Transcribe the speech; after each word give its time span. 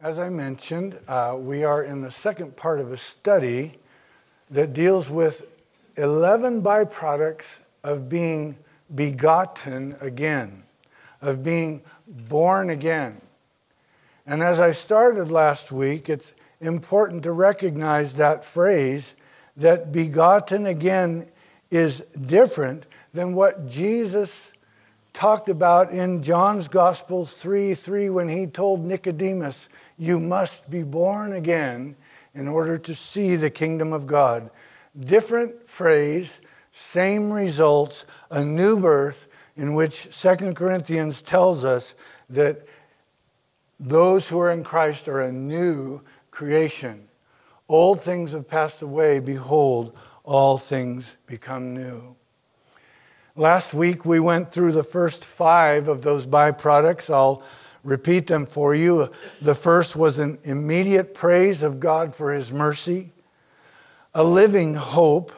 As 0.00 0.20
I 0.20 0.28
mentioned, 0.28 0.96
uh, 1.08 1.36
we 1.36 1.64
are 1.64 1.82
in 1.82 2.02
the 2.02 2.10
second 2.12 2.54
part 2.54 2.78
of 2.78 2.92
a 2.92 2.96
study 2.96 3.78
that 4.48 4.72
deals 4.72 5.10
with 5.10 5.66
11 5.96 6.62
byproducts 6.62 7.62
of 7.82 8.08
being 8.08 8.56
begotten 8.94 9.96
again, 10.00 10.62
of 11.20 11.42
being 11.42 11.82
born 12.06 12.70
again. 12.70 13.20
And 14.24 14.40
as 14.40 14.60
I 14.60 14.70
started 14.70 15.32
last 15.32 15.72
week, 15.72 16.08
it's 16.08 16.32
important 16.60 17.24
to 17.24 17.32
recognize 17.32 18.14
that 18.14 18.44
phrase 18.44 19.16
that 19.56 19.90
begotten 19.90 20.66
again 20.66 21.26
is 21.72 22.02
different 22.24 22.86
than 23.12 23.34
what 23.34 23.66
Jesus 23.66 24.52
talked 25.12 25.48
about 25.48 25.90
in 25.90 26.22
John's 26.22 26.68
Gospel 26.68 27.26
3 27.26 27.74
3 27.74 28.10
when 28.10 28.28
he 28.28 28.46
told 28.46 28.84
Nicodemus, 28.84 29.68
You 29.96 30.20
must 30.20 30.70
be 30.70 30.82
born 30.82 31.32
again 31.32 31.96
in 32.34 32.48
order 32.48 32.78
to 32.78 32.94
see 32.94 33.36
the 33.36 33.50
kingdom 33.50 33.92
of 33.92 34.06
God. 34.06 34.50
Different 34.98 35.68
phrase, 35.68 36.40
same 36.72 37.32
results, 37.32 38.06
a 38.30 38.44
new 38.44 38.78
birth, 38.78 39.28
in 39.56 39.74
which 39.74 40.12
Second 40.14 40.54
Corinthians 40.54 41.20
tells 41.20 41.64
us 41.64 41.96
that 42.30 42.66
those 43.80 44.28
who 44.28 44.38
are 44.38 44.52
in 44.52 44.62
Christ 44.62 45.08
are 45.08 45.22
a 45.22 45.32
new 45.32 46.00
creation. 46.30 47.08
Old 47.68 48.00
things 48.00 48.32
have 48.32 48.48
passed 48.48 48.82
away, 48.82 49.20
behold, 49.20 49.96
all 50.24 50.58
things 50.58 51.16
become 51.26 51.74
new. 51.74 52.14
Last 53.38 53.72
week 53.72 54.04
we 54.04 54.18
went 54.18 54.50
through 54.50 54.72
the 54.72 54.82
first 54.82 55.24
five 55.24 55.86
of 55.86 56.02
those 56.02 56.26
byproducts. 56.26 57.08
I'll 57.08 57.44
repeat 57.84 58.26
them 58.26 58.46
for 58.46 58.74
you. 58.74 59.12
The 59.40 59.54
first 59.54 59.94
was 59.94 60.18
an 60.18 60.40
immediate 60.42 61.14
praise 61.14 61.62
of 61.62 61.78
God 61.78 62.16
for 62.16 62.32
his 62.32 62.50
mercy, 62.50 63.12
a 64.12 64.24
living 64.24 64.74
hope 64.74 65.30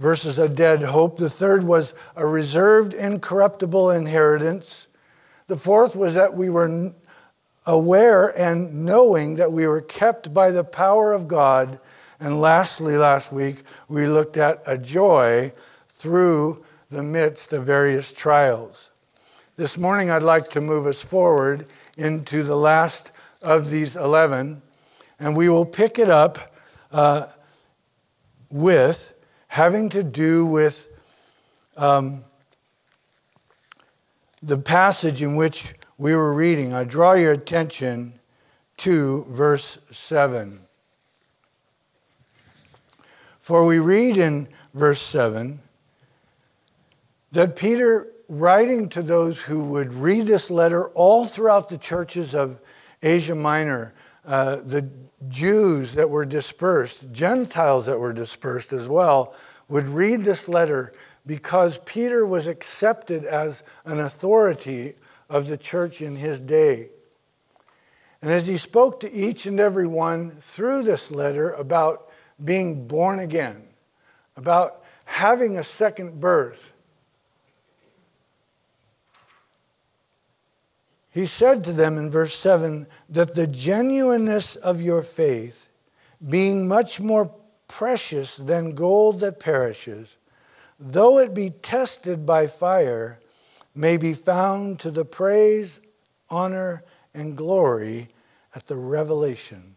versus 0.00 0.36
a 0.40 0.48
dead 0.48 0.82
hope. 0.82 1.16
The 1.16 1.30
third 1.30 1.62
was 1.62 1.94
a 2.16 2.26
reserved, 2.26 2.92
incorruptible 2.92 3.92
inheritance. 3.92 4.88
The 5.46 5.56
fourth 5.56 5.94
was 5.94 6.14
that 6.16 6.34
we 6.34 6.50
were 6.50 6.92
aware 7.66 8.36
and 8.36 8.84
knowing 8.84 9.36
that 9.36 9.52
we 9.52 9.68
were 9.68 9.80
kept 9.80 10.34
by 10.34 10.50
the 10.50 10.64
power 10.64 11.12
of 11.12 11.28
God. 11.28 11.78
And 12.18 12.40
lastly, 12.40 12.96
last 12.96 13.30
week, 13.30 13.62
we 13.86 14.08
looked 14.08 14.38
at 14.38 14.60
a 14.66 14.76
joy 14.76 15.52
through 15.88 16.64
the 16.90 17.02
midst 17.02 17.52
of 17.52 17.64
various 17.64 18.12
trials. 18.12 18.90
This 19.56 19.78
morning, 19.78 20.10
I'd 20.10 20.22
like 20.22 20.50
to 20.50 20.60
move 20.60 20.86
us 20.86 21.00
forward 21.00 21.66
into 21.96 22.42
the 22.42 22.56
last 22.56 23.12
of 23.42 23.70
these 23.70 23.96
11, 23.96 24.60
and 25.20 25.36
we 25.36 25.48
will 25.48 25.66
pick 25.66 25.98
it 25.98 26.10
up 26.10 26.54
uh, 26.90 27.26
with 28.50 29.14
having 29.48 29.88
to 29.90 30.02
do 30.02 30.44
with 30.46 30.88
um, 31.76 32.24
the 34.42 34.58
passage 34.58 35.22
in 35.22 35.36
which 35.36 35.74
we 35.98 36.14
were 36.14 36.34
reading. 36.34 36.74
I 36.74 36.84
draw 36.84 37.14
your 37.14 37.32
attention 37.32 38.14
to 38.78 39.24
verse 39.28 39.78
7. 39.90 40.60
For 43.40 43.64
we 43.64 43.78
read 43.78 44.16
in 44.16 44.48
verse 44.72 45.00
7 45.00 45.60
that 47.34 47.56
Peter, 47.56 48.06
writing 48.28 48.88
to 48.88 49.02
those 49.02 49.42
who 49.42 49.64
would 49.64 49.92
read 49.92 50.24
this 50.24 50.50
letter 50.50 50.88
all 50.90 51.26
throughout 51.26 51.68
the 51.68 51.76
churches 51.76 52.32
of 52.32 52.60
Asia 53.02 53.34
Minor, 53.34 53.92
uh, 54.24 54.56
the 54.56 54.88
Jews 55.28 55.94
that 55.94 56.08
were 56.08 56.24
dispersed, 56.24 57.10
Gentiles 57.10 57.86
that 57.86 57.98
were 57.98 58.12
dispersed 58.12 58.72
as 58.72 58.88
well, 58.88 59.34
would 59.68 59.88
read 59.88 60.22
this 60.22 60.48
letter 60.48 60.92
because 61.26 61.80
Peter 61.84 62.24
was 62.24 62.46
accepted 62.46 63.24
as 63.24 63.64
an 63.84 63.98
authority 63.98 64.94
of 65.28 65.48
the 65.48 65.56
church 65.56 66.00
in 66.00 66.14
his 66.14 66.40
day. 66.40 66.88
And 68.22 68.30
as 68.30 68.46
he 68.46 68.56
spoke 68.56 69.00
to 69.00 69.12
each 69.12 69.44
and 69.46 69.58
every 69.58 69.88
one 69.88 70.36
through 70.38 70.84
this 70.84 71.10
letter 71.10 71.50
about 71.50 72.10
being 72.42 72.86
born 72.86 73.18
again, 73.18 73.64
about 74.36 74.84
having 75.04 75.58
a 75.58 75.64
second 75.64 76.20
birth, 76.20 76.73
He 81.14 81.26
said 81.26 81.62
to 81.62 81.72
them 81.72 81.96
in 81.96 82.10
verse 82.10 82.34
7 82.34 82.88
that 83.08 83.36
the 83.36 83.46
genuineness 83.46 84.56
of 84.56 84.82
your 84.82 85.04
faith, 85.04 85.68
being 86.28 86.66
much 86.66 86.98
more 86.98 87.32
precious 87.68 88.36
than 88.36 88.74
gold 88.74 89.20
that 89.20 89.38
perishes, 89.38 90.18
though 90.76 91.20
it 91.20 91.32
be 91.32 91.50
tested 91.50 92.26
by 92.26 92.48
fire, 92.48 93.20
may 93.76 93.96
be 93.96 94.12
found 94.12 94.80
to 94.80 94.90
the 94.90 95.04
praise, 95.04 95.80
honor, 96.30 96.82
and 97.14 97.36
glory 97.36 98.08
at 98.52 98.66
the 98.66 98.76
revelation 98.76 99.76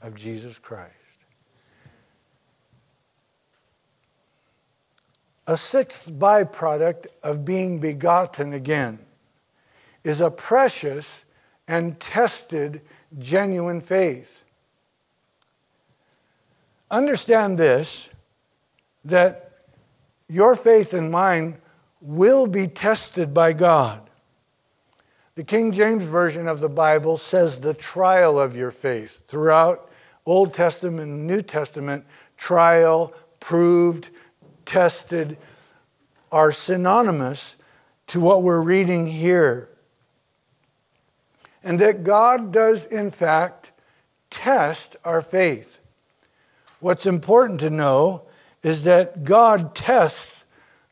of 0.00 0.14
Jesus 0.14 0.58
Christ. 0.58 0.94
A 5.46 5.58
sixth 5.58 6.10
byproduct 6.10 7.04
of 7.22 7.44
being 7.44 7.80
begotten 7.80 8.54
again 8.54 8.98
is 10.04 10.20
a 10.20 10.30
precious 10.30 11.24
and 11.68 11.98
tested 12.00 12.82
genuine 13.18 13.80
faith. 13.80 14.44
Understand 16.90 17.58
this 17.58 18.10
that 19.04 19.52
your 20.28 20.54
faith 20.54 20.92
and 20.92 21.10
mine 21.10 21.56
will 22.00 22.46
be 22.46 22.66
tested 22.66 23.32
by 23.32 23.52
God. 23.52 24.00
The 25.36 25.44
King 25.44 25.72
James 25.72 26.04
Version 26.04 26.48
of 26.48 26.60
the 26.60 26.68
Bible 26.68 27.16
says 27.16 27.60
the 27.60 27.74
trial 27.74 28.38
of 28.38 28.56
your 28.56 28.70
faith. 28.70 29.24
Throughout 29.26 29.90
Old 30.26 30.52
Testament 30.52 31.08
and 31.08 31.26
New 31.26 31.40
Testament, 31.40 32.04
trial, 32.36 33.14
proved, 33.38 34.10
tested 34.64 35.38
are 36.30 36.52
synonymous 36.52 37.56
to 38.08 38.20
what 38.20 38.42
we're 38.42 38.60
reading 38.60 39.06
here 39.06 39.69
and 41.62 41.78
that 41.78 42.04
God 42.04 42.52
does, 42.52 42.86
in 42.86 43.10
fact, 43.10 43.72
test 44.30 44.96
our 45.04 45.22
faith. 45.22 45.78
What's 46.80 47.06
important 47.06 47.60
to 47.60 47.70
know 47.70 48.22
is 48.62 48.84
that 48.84 49.24
God 49.24 49.74
tests, 49.74 50.44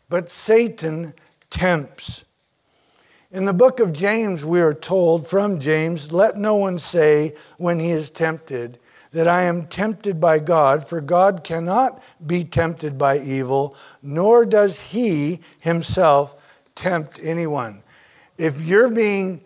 but 0.08 0.30
Satan 0.30 1.14
tempts. 1.50 2.24
In 3.30 3.44
the 3.44 3.52
book 3.52 3.80
of 3.80 3.92
James, 3.92 4.44
we 4.44 4.60
are 4.60 4.74
told 4.74 5.26
from 5.26 5.60
James, 5.60 6.12
let 6.12 6.36
no 6.36 6.54
one 6.56 6.78
say 6.78 7.34
when 7.58 7.78
he 7.78 7.90
is 7.90 8.10
tempted 8.10 8.78
that 9.12 9.28
I 9.28 9.44
am 9.44 9.64
tempted 9.66 10.20
by 10.20 10.38
God, 10.38 10.86
for 10.86 11.00
God 11.00 11.42
cannot 11.44 12.02
be 12.26 12.44
tempted 12.44 12.98
by 12.98 13.18
evil, 13.18 13.74
nor 14.02 14.44
does 14.44 14.80
he 14.80 15.40
himself 15.58 16.36
tempt 16.74 17.18
anyone. 17.22 17.82
If 18.36 18.60
you're 18.60 18.90
being 18.90 19.42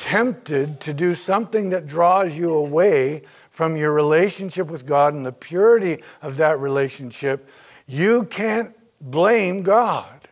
tempted 0.00 0.80
to 0.80 0.94
do 0.94 1.14
something 1.14 1.70
that 1.70 1.86
draws 1.86 2.36
you 2.36 2.54
away 2.54 3.20
from 3.50 3.76
your 3.76 3.92
relationship 3.92 4.70
with 4.70 4.86
God 4.86 5.12
and 5.12 5.26
the 5.26 5.32
purity 5.32 6.02
of 6.22 6.38
that 6.38 6.58
relationship, 6.58 7.46
you 7.86 8.24
can't 8.24 8.74
blame 8.98 9.62
God 9.62 10.26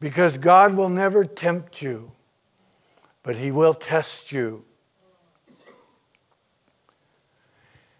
because 0.00 0.38
God 0.38 0.74
will 0.74 0.88
never 0.88 1.24
tempt 1.24 1.80
you, 1.80 2.10
but 3.22 3.36
He 3.36 3.52
will 3.52 3.74
test 3.74 4.32
you. 4.32 4.64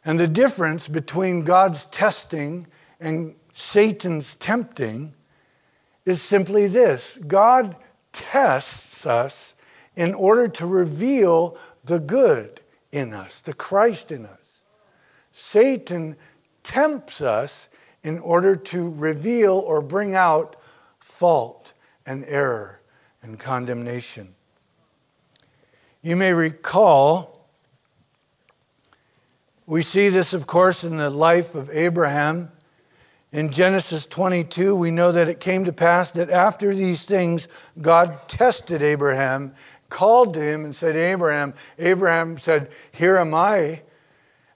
And 0.05 0.19
the 0.19 0.27
difference 0.27 0.89
between 0.89 1.45
God's 1.45 1.85
testing 1.87 2.67
and 2.99 3.37
Satan's 3.53 4.35
tempting 4.35 5.15
is 6.05 6.21
simply 6.21 6.67
this 6.67 7.17
God 7.29 7.77
tests 8.13 9.07
us 9.07 9.55
in 9.97 10.15
order 10.15 10.49
to 10.49 10.67
reveal 10.67 11.57
the 11.85 11.99
good 11.99 12.61
in 12.91 13.13
us, 13.13 13.41
the 13.41 13.55
Christ 13.55 14.11
in 14.13 14.27
us. 14.27 14.63
Satan 15.33 16.17
tempts 16.63 17.21
us 17.21 17.69
in 18.03 18.19
order 18.19 18.57
to 18.57 18.91
reveal 18.91 19.59
or 19.59 19.81
bring 19.81 20.15
out 20.15 20.57
fault 20.99 21.73
and 22.07 22.25
error 22.27 22.81
and 23.23 23.39
condemnation. 23.39 24.35
You 26.03 26.17
may 26.17 26.33
recall, 26.33 27.47
we 29.67 29.83
see 29.83 30.09
this, 30.09 30.33
of 30.33 30.47
course, 30.47 30.83
in 30.83 30.97
the 30.97 31.11
life 31.11 31.55
of 31.55 31.71
Abraham. 31.71 32.51
In 33.31 33.51
Genesis 33.51 34.05
22, 34.07 34.75
we 34.75 34.91
know 34.91 35.13
that 35.13 35.29
it 35.29 35.41
came 35.41 35.65
to 35.65 35.73
pass 35.73 36.11
that 36.11 36.29
after 36.29 36.75
these 36.75 37.05
things, 37.05 37.49
God 37.81 38.29
tested 38.29 38.83
Abraham 38.83 39.55
called 39.93 40.33
to 40.35 40.41
him 40.41 40.65
and 40.65 40.75
said, 40.75 40.97
Abraham, 40.97 41.53
Abraham 41.79 42.39
said, 42.39 42.71
Here 42.91 43.19
am 43.19 43.35
I. 43.35 43.83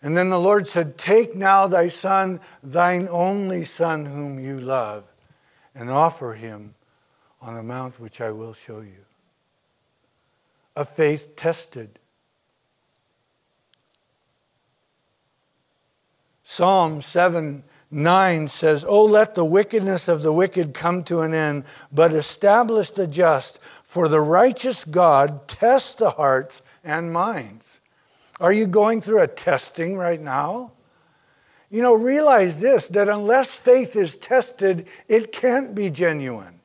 And 0.03 0.17
then 0.17 0.31
the 0.31 0.41
Lord 0.41 0.67
said, 0.67 0.97
Take 0.97 1.37
now 1.37 1.67
thy 1.67 1.88
son, 1.88 2.41
thine 2.62 3.06
only 3.11 3.62
son, 3.62 4.06
whom 4.06 4.41
you 4.41 4.59
love, 4.59 5.05
and 5.75 5.91
offer 5.91 6.33
him 6.33 6.75
on 7.43 7.56
a 7.56 7.62
mount 7.62 8.00
which 8.00 8.21
I 8.21 8.31
will 8.31 8.55
show 8.55 8.81
you. 8.81 9.05
A 10.75 10.85
faith 10.85 11.37
tested. 11.37 11.99
Psalm 16.44 17.03
7 17.03 17.62
9 17.91 18.49
says, 18.49 18.85
Oh, 18.87 19.05
let 19.05 19.35
the 19.35 19.44
wickedness 19.44 20.09
of 20.09 20.23
the 20.23 20.33
wicked 20.33 20.75
come 20.75 21.05
to 21.05 21.21
an 21.21 21.35
end, 21.35 21.65
but 21.93 22.12
establish 22.12 22.91
the 22.91 23.06
just, 23.06 23.59
for 23.85 24.09
the 24.09 24.21
righteous 24.21 24.85
God 24.85 25.47
tests 25.47 25.94
the 25.94 26.11
hearts 26.11 26.62
and 26.83 27.12
minds. 27.12 27.81
Are 28.41 28.53
you 28.53 28.67
going 28.67 29.00
through 29.00 29.23
a 29.23 29.29
testing 29.29 29.97
right 29.97 30.21
now? 30.21 30.73
You 31.71 31.83
know, 31.83 31.94
realize 31.94 32.61
this 32.61 32.88
that 32.88 33.09
unless 33.09 33.55
faith 33.55 33.97
is 33.97 34.17
tested, 34.17 34.88
it 35.09 35.33
can't 35.33 35.75
be 35.75 35.91
genuine. 35.91 36.61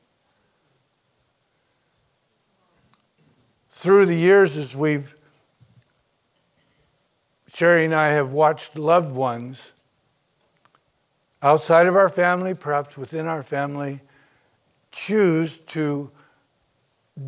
Through 3.70 4.06
the 4.06 4.14
years, 4.14 4.56
as 4.56 4.76
we've, 4.76 5.14
Sherry 7.48 7.84
and 7.84 7.94
I 7.94 8.08
have 8.08 8.32
watched 8.32 8.78
loved 8.78 9.14
ones 9.14 9.72
outside 11.42 11.86
of 11.86 11.96
our 11.96 12.08
family, 12.08 12.54
perhaps 12.54 12.96
within 12.96 13.26
our 13.26 13.42
family, 13.42 14.00
choose 14.90 15.60
to 15.60 16.10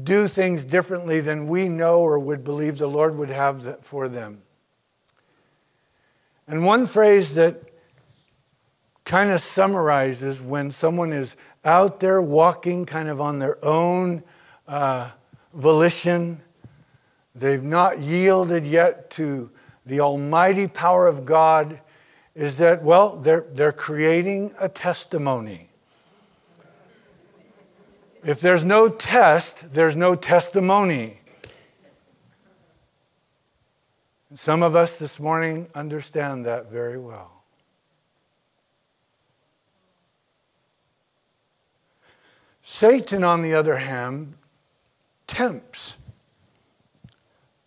do 0.02 0.28
things 0.28 0.64
differently 0.64 1.20
than 1.20 1.46
we 1.46 1.69
know 1.69 2.00
or 2.00 2.19
would 2.19 2.44
believe 2.44 2.78
the 2.78 2.87
Lord 2.87 3.16
would 3.16 3.31
have 3.31 3.84
for 3.84 4.08
them. 4.08 4.43
And 6.46 6.64
one 6.64 6.87
phrase 6.87 7.34
that 7.34 7.62
kind 9.05 9.31
of 9.31 9.40
summarizes 9.40 10.40
when 10.40 10.70
someone 10.70 11.12
is 11.12 11.37
out 11.64 12.00
there 12.00 12.20
walking 12.20 12.87
kind 12.87 13.08
of 13.08 13.20
on 13.20 13.38
their 13.38 13.62
own 13.64 14.22
uh, 14.67 15.10
volition, 15.52 16.40
they've 17.34 17.62
not 17.62 17.99
yielded 18.00 18.64
yet 18.67 19.10
to 19.10 19.50
the 19.87 20.00
almighty 20.00 20.67
power 20.67 21.06
of 21.06 21.25
God, 21.25 21.81
is 22.34 22.58
that, 22.58 22.82
well, 22.82 23.16
they're, 23.16 23.44
they're 23.52 23.72
creating 23.72 24.52
a 24.60 24.69
testimony. 24.69 25.69
If 28.25 28.40
there's 28.40 28.64
no 28.64 28.88
test, 28.88 29.72
there's 29.72 29.96
no 29.96 30.14
testimony. 30.14 31.20
Some 34.34 34.62
of 34.62 34.75
us 34.75 34.98
this 34.98 35.20
morning 35.20 35.69
understand 35.75 36.46
that 36.46 36.70
very 36.70 36.98
well. 36.98 37.31
Satan, 42.62 43.22
on 43.22 43.42
the 43.42 43.54
other 43.54 43.76
hand, 43.76 44.34
tempts. 45.26 45.98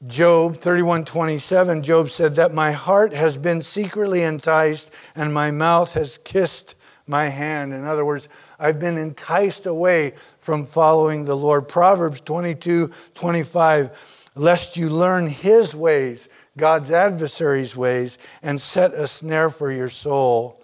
Job 0.08 0.56
31:27 0.56 1.82
Job 1.82 2.10
said 2.10 2.36
that 2.36 2.54
my 2.54 2.72
heart 2.72 3.14
has 3.14 3.36
been 3.36 3.62
secretly 3.62 4.24
enticed 4.24 4.90
and 5.16 5.34
my 5.34 5.52
mouth 5.52 5.94
has 5.94 6.18
kissed 6.24 6.76
my 7.08 7.28
hand. 7.28 7.74
In 7.74 7.86
other 7.86 8.06
words, 8.06 8.30
I've 8.60 8.80
been 8.80 8.98
enticed 8.98 9.66
away 9.66 10.14
from 10.40 10.66
following 10.66 11.26
the 11.26 11.36
Lord. 11.36 11.68
Proverbs 11.68 12.22
22 12.22 12.92
25, 13.16 14.30
lest 14.36 14.78
you 14.78 14.90
learn 14.90 15.28
his 15.28 15.76
ways, 15.76 16.30
God's 16.56 16.92
adversary's 16.92 17.76
ways, 17.76 18.18
and 18.42 18.62
set 18.62 18.94
a 18.94 19.08
snare 19.08 19.50
for 19.50 19.72
your 19.72 19.90
soul. 19.90 20.62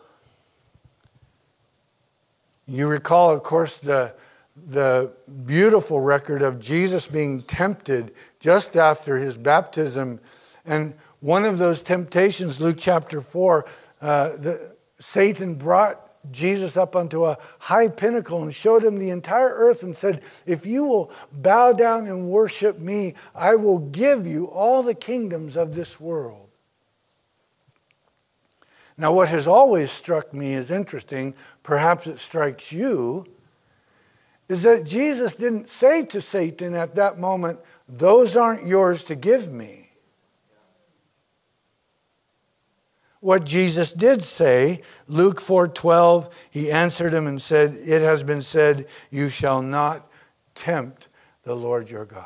You 2.66 2.88
recall, 2.88 3.32
of 3.32 3.44
course, 3.44 3.80
the, 3.80 4.14
the 4.70 5.12
beautiful 5.46 6.00
record 6.00 6.42
of 6.42 6.60
Jesus 6.60 7.08
being 7.08 7.42
tempted 7.44 8.14
just 8.44 8.76
after 8.76 9.18
his 9.18 9.38
baptism. 9.38 10.20
And 10.66 10.96
one 11.22 11.46
of 11.46 11.60
those 11.60 11.82
temptations, 11.82 12.60
Luke 12.60 12.76
chapter 12.78 13.22
4, 13.22 13.66
uh, 14.02 14.30
the, 14.36 14.76
Satan 15.00 15.56
brought 15.56 16.12
Jesus 16.30 16.76
up 16.76 16.94
onto 16.94 17.26
a 17.26 17.38
high 17.60 17.88
pinnacle 17.88 18.44
and 18.44 18.54
showed 18.54 18.84
him 18.84 19.00
the 19.00 19.12
entire 19.12 19.48
earth 19.48 19.82
and 19.82 19.96
said, 19.96 20.24
If 20.46 20.66
you 20.66 20.84
will 20.84 21.12
bow 21.32 21.72
down 21.72 22.06
and 22.06 22.28
worship 22.28 22.80
me, 22.80 23.14
I 23.34 23.56
will 23.56 23.80
give 23.80 24.28
you 24.28 24.48
all 24.48 24.84
the 24.84 24.94
kingdoms 24.94 25.56
of 25.56 25.74
this 25.74 25.98
world. 25.98 26.50
Now, 28.98 29.14
what 29.14 29.30
has 29.30 29.48
always 29.48 29.90
struck 29.90 30.34
me 30.34 30.54
as 30.56 30.70
interesting, 30.70 31.34
perhaps 31.64 32.08
it 32.08 32.20
strikes 32.20 32.74
you, 32.74 33.26
is 34.50 34.64
that 34.64 34.86
Jesus 34.86 35.36
didn't 35.36 35.70
say 35.70 36.04
to 36.08 36.20
Satan 36.20 36.76
at 36.76 36.96
that 36.96 37.18
moment, 37.18 37.60
Those 37.98 38.36
aren't 38.36 38.66
yours 38.66 39.04
to 39.04 39.16
give 39.16 39.52
me. 39.52 39.84
what 43.24 43.46
Jesus 43.46 43.94
did 43.94 44.22
say. 44.22 44.82
Luke 45.08 45.40
4:12, 45.40 46.30
he 46.52 46.70
answered 46.70 47.14
him 47.14 47.26
and 47.26 47.42
said, 47.42 47.74
"It 47.74 48.02
has 48.02 48.22
been 48.22 48.42
said, 48.42 48.86
you 49.12 49.30
shall 49.30 49.62
not 49.62 50.06
tempt 50.56 51.08
the 51.44 51.56
Lord 51.56 51.90
your 51.90 52.04
God." 52.04 52.26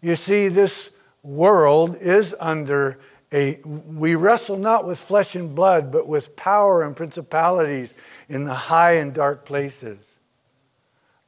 You 0.00 0.14
see 0.14 0.46
this 0.46 0.90
world 1.24 1.96
is 1.96 2.36
under 2.38 3.00
a 3.32 3.60
we 3.64 4.14
wrestle 4.14 4.58
not 4.58 4.84
with 4.84 5.00
flesh 5.00 5.34
and 5.34 5.52
blood, 5.52 5.90
but 5.90 6.06
with 6.06 6.36
power 6.36 6.84
and 6.84 6.94
principalities 6.94 7.94
in 8.28 8.44
the 8.44 8.54
high 8.54 8.92
and 8.92 9.12
dark 9.12 9.44
places. 9.44 10.13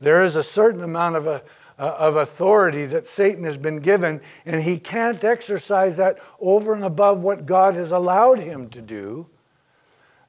There 0.00 0.22
is 0.22 0.36
a 0.36 0.42
certain 0.42 0.82
amount 0.82 1.16
of 1.16 1.26
a 1.26 1.42
uh, 1.78 1.94
of 1.98 2.16
authority 2.16 2.86
that 2.86 3.06
Satan 3.06 3.44
has 3.44 3.58
been 3.58 3.80
given, 3.80 4.20
and 4.46 4.62
he 4.62 4.78
can't 4.78 5.22
exercise 5.22 5.98
that 5.98 6.18
over 6.40 6.74
and 6.74 6.84
above 6.84 7.20
what 7.20 7.44
God 7.44 7.74
has 7.74 7.92
allowed 7.92 8.38
him 8.38 8.68
to 8.70 8.80
do. 8.80 9.26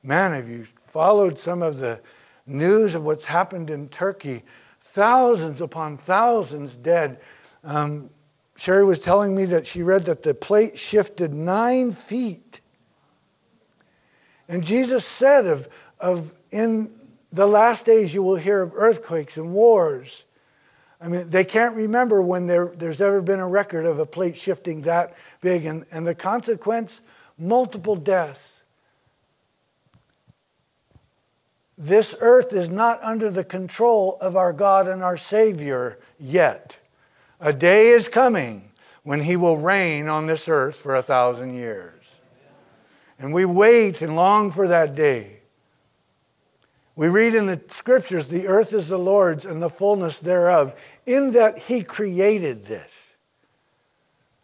Man, 0.04 0.34
have 0.34 0.50
you 0.50 0.66
followed 0.66 1.40
some 1.40 1.62
of 1.62 1.80
the 1.80 2.02
news 2.46 2.96
of 2.96 3.06
what's 3.06 3.26
happened 3.26 3.70
in 3.70 3.88
Turkey? 3.90 4.44
Thousands 4.82 5.62
upon 5.62 5.98
thousands 5.98 6.76
dead. 6.76 7.22
Um, 7.64 8.10
Sherry 8.58 8.84
was 8.84 9.00
telling 9.00 9.36
me 9.36 9.46
that 9.46 9.66
she 9.66 9.84
read 9.84 10.04
that 10.04 10.24
the 10.24 10.34
plate 10.34 10.78
shifted 10.78 11.34
nine 11.34 11.92
feet. 11.92 12.62
And 14.50 14.64
Jesus 14.64 15.06
said 15.06 15.46
of, 15.46 15.68
of 16.00 16.34
in 16.52 16.97
the 17.38 17.46
last 17.46 17.86
days 17.86 18.14
you 18.14 18.24
will 18.24 18.36
hear 18.36 18.64
of 18.64 18.74
earthquakes 18.76 19.38
and 19.38 19.54
wars. 19.54 20.26
I 21.00 21.08
mean, 21.08 21.30
they 21.30 21.46
can't 21.46 21.76
remember 21.76 22.22
when 22.22 22.48
there, 22.48 22.74
there's 22.76 23.00
ever 23.00 23.22
been 23.22 23.40
a 23.40 23.48
record 23.48 23.86
of 23.86 24.00
a 24.00 24.06
plate 24.08 24.36
shifting 24.36 24.82
that 24.82 25.16
big, 25.40 25.66
and, 25.66 25.86
and 25.92 26.06
the 26.06 26.16
consequence 26.16 27.00
multiple 27.38 27.96
deaths. 27.96 28.64
This 31.78 32.16
earth 32.20 32.54
is 32.54 32.72
not 32.72 33.00
under 33.04 33.30
the 33.30 33.44
control 33.44 34.18
of 34.20 34.36
our 34.36 34.52
God 34.52 34.88
and 34.88 35.04
our 35.04 35.18
Savior 35.18 36.00
yet. 36.20 36.80
A 37.40 37.54
day 37.54 37.90
is 37.90 38.10
coming 38.10 38.72
when 39.04 39.22
He 39.22 39.36
will 39.36 39.58
reign 39.58 40.08
on 40.08 40.26
this 40.26 40.50
earth 40.50 40.78
for 40.78 40.96
a 40.96 41.04
thousand 41.04 41.54
years. 41.54 42.20
And 43.20 43.32
we 43.32 43.46
wait 43.46 44.02
and 44.02 44.16
long 44.16 44.50
for 44.50 44.68
that 44.70 44.96
day. 44.96 45.37
We 46.98 47.10
read 47.10 47.36
in 47.36 47.46
the 47.46 47.62
scriptures, 47.68 48.28
the 48.28 48.48
earth 48.48 48.74
is 48.74 48.88
the 48.88 48.98
Lord's 48.98 49.46
and 49.46 49.62
the 49.62 49.70
fullness 49.70 50.20
thereof, 50.20 50.74
in 51.06 51.32
that 51.34 51.60
He 51.60 51.84
created 51.84 52.66
this. 52.66 53.16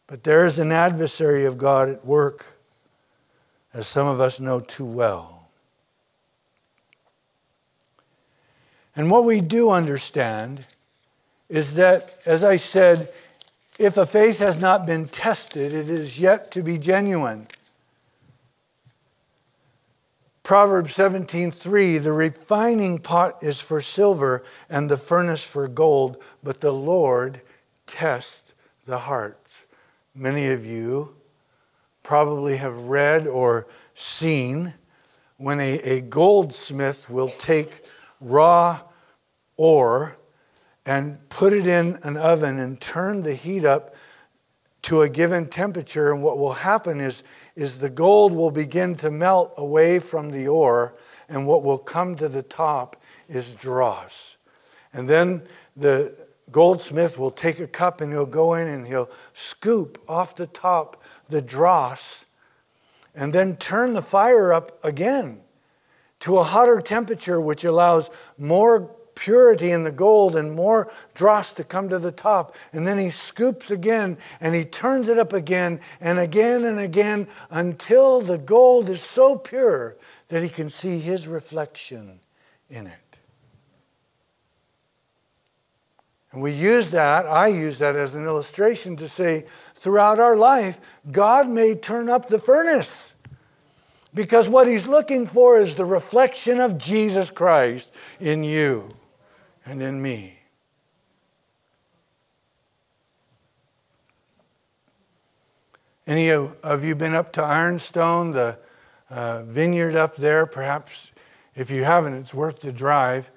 But 0.06 0.24
there 0.24 0.46
is 0.46 0.60
an 0.60 0.72
adversary 0.72 1.46
of 1.46 1.58
God 1.58 1.90
at 1.90 2.06
work, 2.06 2.60
as 3.74 3.88
some 3.88 4.06
of 4.06 4.22
us 4.22 4.40
know 4.40 4.60
too 4.60 4.86
well. 4.86 5.50
And 8.96 9.10
what 9.10 9.26
we 9.26 9.42
do 9.42 9.72
understand 9.72 10.68
is 11.50 11.74
that, 11.74 12.14
as 12.24 12.44
I 12.44 12.58
said, 12.58 13.12
if 13.80 13.98
a 13.98 14.06
faith 14.06 14.38
has 14.38 14.58
not 14.58 14.86
been 14.86 15.08
tested, 15.08 15.74
it 15.74 15.90
is 15.90 16.20
yet 16.20 16.52
to 16.52 16.62
be 16.62 16.78
genuine. 16.78 17.48
Proverbs 20.44 20.94
17:3 20.98 22.04
The 22.04 22.12
refining 22.12 23.00
pot 23.00 23.42
is 23.42 23.62
for 23.62 23.82
silver 23.82 24.44
and 24.70 24.92
the 24.92 24.98
furnace 24.98 25.44
for 25.44 25.70
gold, 25.70 26.22
but 26.44 26.60
the 26.60 26.74
Lord 26.74 27.42
tests 27.88 28.54
the 28.86 28.98
hearts. 28.98 29.64
Many 30.14 30.52
of 30.52 30.66
you 30.66 31.16
probably 32.04 32.58
have 32.58 32.90
read 32.90 33.26
or 33.26 33.68
seen 33.94 34.74
when 35.38 35.62
a, 35.62 35.80
a 35.80 36.02
goldsmith 36.02 37.10
will 37.10 37.30
take 37.30 37.86
raw 38.20 38.82
ore 39.56 40.18
and 40.86 41.18
put 41.30 41.54
it 41.54 41.68
in 41.68 41.98
an 42.04 42.18
oven 42.18 42.60
and 42.60 42.82
turn 42.82 43.22
the 43.22 43.36
heat 43.36 43.64
up 43.64 43.96
to 44.84 45.02
a 45.02 45.10
given 45.10 45.48
temperature. 45.48 46.12
And 46.12 46.22
what 46.22 46.38
will 46.38 46.54
happen 46.54 47.00
is, 47.00 47.24
is 47.56 47.80
the 47.80 47.90
gold 47.90 48.34
will 48.34 48.52
begin 48.52 48.96
to 48.96 49.12
melt 49.12 49.54
away 49.58 50.00
from 50.00 50.32
the 50.32 50.48
ore, 50.48 50.96
and 51.30 51.48
what 51.48 51.64
will 51.64 51.78
come 51.78 52.16
to 52.16 52.28
the 52.28 52.44
top 52.44 53.02
is 53.30 53.56
dross. 53.56 54.38
And 54.94 55.08
then 55.08 55.44
the 55.76 56.16
goldsmith 56.52 57.18
will 57.18 57.32
take 57.32 57.60
a 57.60 57.68
cup 57.68 58.02
and 58.02 58.12
he'll 58.12 58.26
go 58.26 58.54
in 58.54 58.68
and 58.68 58.86
he'll 58.86 59.10
scoop 59.34 60.02
off 60.08 60.36
the 60.36 60.48
top 60.48 61.02
the 61.30 61.42
dross 61.42 62.26
and 63.16 63.34
then 63.34 63.56
turn 63.58 63.94
the 63.94 64.02
fire 64.02 64.54
up 64.54 64.84
again 64.84 65.42
to 66.20 66.38
a 66.38 66.44
hotter 66.44 66.80
temperature, 66.80 67.42
which 67.42 67.64
allows 67.64 68.10
more 68.38 68.96
purity 69.16 69.72
in 69.72 69.84
the 69.84 69.92
gold 69.92 70.36
and 70.36 70.54
more 70.54 70.92
dross 71.14 71.54
to 71.54 71.64
come 71.64 71.90
to 71.90 72.00
the 72.00 72.12
top. 72.12 72.56
And 72.72 72.88
then 72.88 72.98
he 72.98 73.10
scoops 73.10 73.72
again 73.72 74.18
and 74.40 74.56
he 74.56 74.66
turns 74.66 75.08
it 75.08 75.18
up 75.18 75.34
again 75.34 75.80
and 76.00 76.20
again 76.20 76.66
and 76.66 76.80
again 76.80 77.28
until 77.50 78.22
the 78.22 78.38
gold 78.38 78.90
is 78.90 79.02
so 79.02 79.38
pure 79.38 79.96
that 80.30 80.44
he 80.44 80.50
can 80.50 80.70
see 80.70 81.00
his 81.00 81.28
reflection 81.28 82.20
in 82.70 82.88
it. 82.88 82.98
And 86.32 86.42
we 86.42 86.52
use 86.52 86.90
that, 86.92 87.28
I 87.28 87.48
use 87.48 87.78
that 87.78 87.96
as 87.96 88.16
an 88.16 88.26
illustration 88.26 88.96
to 88.98 89.08
say 89.08 89.46
throughout 89.76 90.20
our 90.20 90.36
life, 90.36 90.82
God 91.12 91.48
may 91.48 91.76
turn 91.76 92.10
up 92.10 92.28
the 92.28 92.40
furnace. 92.40 93.14
Because 94.16 94.50
what 94.50 94.68
he's 94.68 94.88
looking 94.88 95.28
for 95.28 95.60
is 95.60 95.76
the 95.76 95.86
reflection 95.86 96.60
of 96.60 96.78
Jesus 96.78 97.30
Christ 97.30 97.94
in 98.20 98.44
you 98.44 98.96
and 99.66 99.82
in 99.82 100.02
me. 100.02 100.40
Any 106.06 106.32
of 106.32 106.84
you 106.84 106.96
been 106.96 107.16
up 107.16 107.32
to 107.34 107.44
Ironstone, 107.44 108.34
the 108.34 108.58
uh, 109.10 109.44
vineyard 109.44 109.96
up 109.96 110.18
there? 110.18 110.46
Perhaps 110.46 111.12
if 111.56 111.72
you 111.72 111.86
haven't, 111.86 112.14
it's 112.14 112.34
worth 112.34 112.60
the 112.60 112.74
drive. 112.74 113.30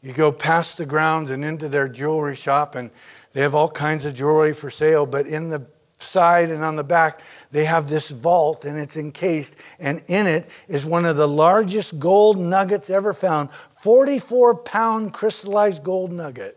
You 0.00 0.12
go 0.12 0.32
past 0.32 0.78
the 0.78 0.86
grounds 0.86 1.30
and 1.30 1.44
into 1.44 1.68
their 1.68 1.88
jewelry 1.88 2.36
shop, 2.36 2.76
and 2.76 2.90
they 3.32 3.42
have 3.42 3.54
all 3.54 3.68
kinds 3.68 4.06
of 4.06 4.14
jewelry 4.14 4.54
for 4.54 4.70
sale, 4.70 5.04
but 5.04 5.26
in 5.26 5.50
the 5.50 5.66
side 5.98 6.50
and 6.50 6.62
on 6.62 6.76
the 6.76 6.84
back, 6.84 7.20
they 7.50 7.64
have 7.64 7.88
this 7.88 8.10
vault 8.10 8.64
and 8.64 8.78
it's 8.78 8.96
encased, 8.96 9.56
and 9.78 10.02
in 10.06 10.26
it 10.26 10.48
is 10.68 10.84
one 10.84 11.04
of 11.04 11.16
the 11.16 11.28
largest 11.28 11.98
gold 11.98 12.38
nuggets 12.38 12.90
ever 12.90 13.12
found 13.12 13.48
44 13.84 14.54
pound 14.54 15.12
crystallized 15.12 15.84
gold 15.84 16.10
nugget 16.10 16.56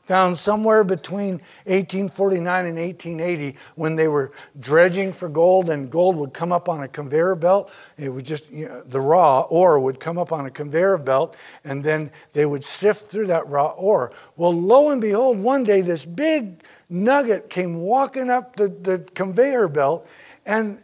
found 0.00 0.38
somewhere 0.38 0.82
between 0.82 1.32
1849 1.66 2.64
and 2.64 2.78
1880 2.78 3.58
when 3.74 3.96
they 3.96 4.08
were 4.08 4.32
dredging 4.60 5.12
for 5.12 5.28
gold 5.28 5.68
and 5.68 5.90
gold 5.90 6.16
would 6.16 6.32
come 6.32 6.52
up 6.52 6.70
on 6.70 6.82
a 6.82 6.88
conveyor 6.88 7.34
belt 7.34 7.70
it 7.98 8.08
would 8.08 8.24
just 8.24 8.50
you 8.50 8.66
know, 8.66 8.82
the 8.86 8.98
raw 8.98 9.42
ore 9.50 9.78
would 9.78 10.00
come 10.00 10.16
up 10.16 10.32
on 10.32 10.46
a 10.46 10.50
conveyor 10.50 10.96
belt 10.96 11.36
and 11.64 11.84
then 11.84 12.10
they 12.32 12.46
would 12.46 12.64
sift 12.64 13.02
through 13.02 13.26
that 13.26 13.46
raw 13.46 13.68
ore. 13.72 14.10
Well 14.38 14.54
lo 14.54 14.88
and 14.88 15.02
behold 15.02 15.38
one 15.38 15.64
day 15.64 15.82
this 15.82 16.06
big 16.06 16.64
nugget 16.88 17.50
came 17.50 17.74
walking 17.74 18.30
up 18.30 18.56
the, 18.56 18.68
the 18.68 19.00
conveyor 19.12 19.68
belt 19.68 20.08
and 20.46 20.82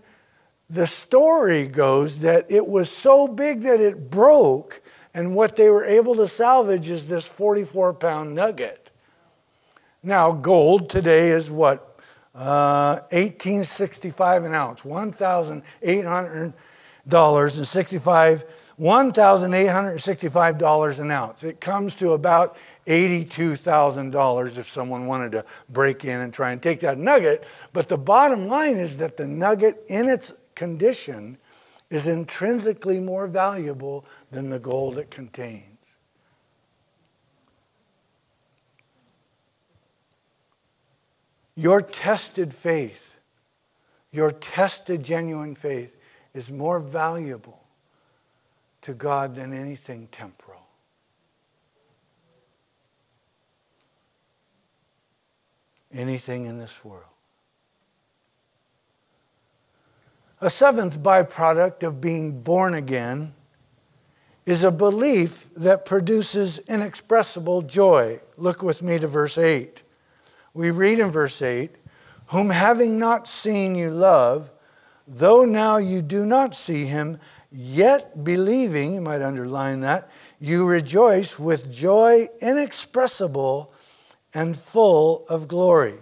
the 0.68 0.86
story 0.86 1.66
goes 1.66 2.18
that 2.18 2.44
it 2.50 2.66
was 2.66 2.90
so 2.90 3.26
big 3.26 3.62
that 3.62 3.80
it 3.80 4.10
broke 4.10 4.79
and 5.14 5.34
what 5.34 5.56
they 5.56 5.68
were 5.68 5.84
able 5.84 6.14
to 6.16 6.28
salvage 6.28 6.88
is 6.88 7.08
this 7.08 7.26
44 7.26 7.94
pound 7.94 8.34
nugget 8.34 8.80
now, 10.02 10.32
gold 10.32 10.88
today 10.88 11.28
is 11.28 11.50
what? 11.50 11.86
Uh, 12.34 13.04
1865 13.10 14.44
an 14.44 14.54
ounce, 14.54 14.80
$1,800 14.82 17.56
and 17.56 17.66
65 17.66 18.44
$1,865 18.80 21.00
an 21.00 21.10
ounce. 21.10 21.44
It 21.44 21.60
comes 21.60 21.94
to 21.96 22.12
about 22.12 22.56
$82,000 22.86 24.56
if 24.56 24.70
someone 24.70 25.06
wanted 25.06 25.32
to 25.32 25.44
break 25.68 26.06
in 26.06 26.20
and 26.20 26.32
try 26.32 26.52
and 26.52 26.62
take 26.62 26.80
that 26.80 26.96
nugget. 26.96 27.44
But 27.74 27.88
the 27.88 27.98
bottom 27.98 28.48
line 28.48 28.78
is 28.78 28.96
that 28.96 29.18
the 29.18 29.26
nugget 29.26 29.84
in 29.88 30.08
its 30.08 30.32
condition 30.54 31.36
is 31.90 32.06
intrinsically 32.06 33.00
more 33.00 33.26
valuable 33.26 34.04
than 34.30 34.48
the 34.48 34.58
gold 34.58 34.96
it 34.96 35.10
contains. 35.10 35.64
Your 41.56 41.82
tested 41.82 42.54
faith, 42.54 43.16
your 44.12 44.30
tested 44.30 45.02
genuine 45.02 45.54
faith, 45.54 45.96
is 46.32 46.50
more 46.50 46.78
valuable 46.78 47.60
to 48.82 48.94
God 48.94 49.34
than 49.34 49.52
anything 49.52 50.08
temporal. 50.10 50.62
Anything 55.92 56.46
in 56.46 56.58
this 56.58 56.84
world. 56.84 57.09
A 60.40 60.50
seventh 60.50 61.02
byproduct 61.02 61.82
of 61.82 62.00
being 62.00 62.40
born 62.40 62.74
again 62.74 63.34
is 64.46 64.64
a 64.64 64.70
belief 64.70 65.50
that 65.54 65.84
produces 65.84 66.58
inexpressible 66.60 67.62
joy. 67.62 68.20
Look 68.36 68.62
with 68.62 68.82
me 68.82 68.98
to 68.98 69.06
verse 69.06 69.36
8 69.36 69.82
we 70.54 70.70
read 70.70 70.98
in 70.98 71.10
verse 71.10 71.42
8, 71.42 71.70
Whom 72.26 72.50
having 72.50 72.98
not 72.98 73.28
seen 73.28 73.74
you 73.74 73.90
love, 73.90 74.50
though 75.06 75.44
now 75.44 75.76
you 75.76 76.02
do 76.02 76.26
not 76.26 76.56
see 76.56 76.86
him, 76.86 77.18
yet 77.52 78.24
believing, 78.24 78.94
you 78.94 79.00
might 79.00 79.22
underline 79.22 79.80
that, 79.80 80.08
you 80.38 80.66
rejoice 80.66 81.38
with 81.38 81.72
joy 81.72 82.28
inexpressible 82.40 83.72
and 84.32 84.56
full 84.56 85.26
of 85.28 85.48
glory. 85.48 85.98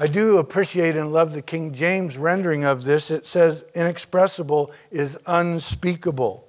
I 0.00 0.06
do 0.06 0.38
appreciate 0.38 0.94
and 0.94 1.12
love 1.12 1.32
the 1.32 1.42
King 1.42 1.72
James 1.72 2.16
rendering 2.16 2.64
of 2.64 2.84
this. 2.84 3.10
It 3.10 3.26
says 3.26 3.64
inexpressible 3.74 4.70
is 4.92 5.18
unspeakable. 5.26 6.46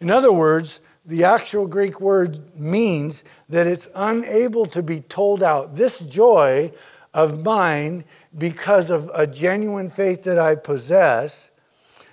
In 0.00 0.08
other 0.08 0.32
words, 0.32 0.80
the 1.04 1.24
actual 1.24 1.66
Greek 1.66 2.00
word 2.00 2.56
means 2.56 3.24
that 3.48 3.66
it's 3.66 3.88
unable 3.96 4.66
to 4.66 4.84
be 4.84 5.00
told 5.00 5.42
out. 5.42 5.74
This 5.74 5.98
joy 5.98 6.70
of 7.12 7.44
mine, 7.44 8.04
because 8.38 8.88
of 8.88 9.10
a 9.12 9.26
genuine 9.26 9.90
faith 9.90 10.22
that 10.22 10.38
I 10.38 10.54
possess, 10.54 11.50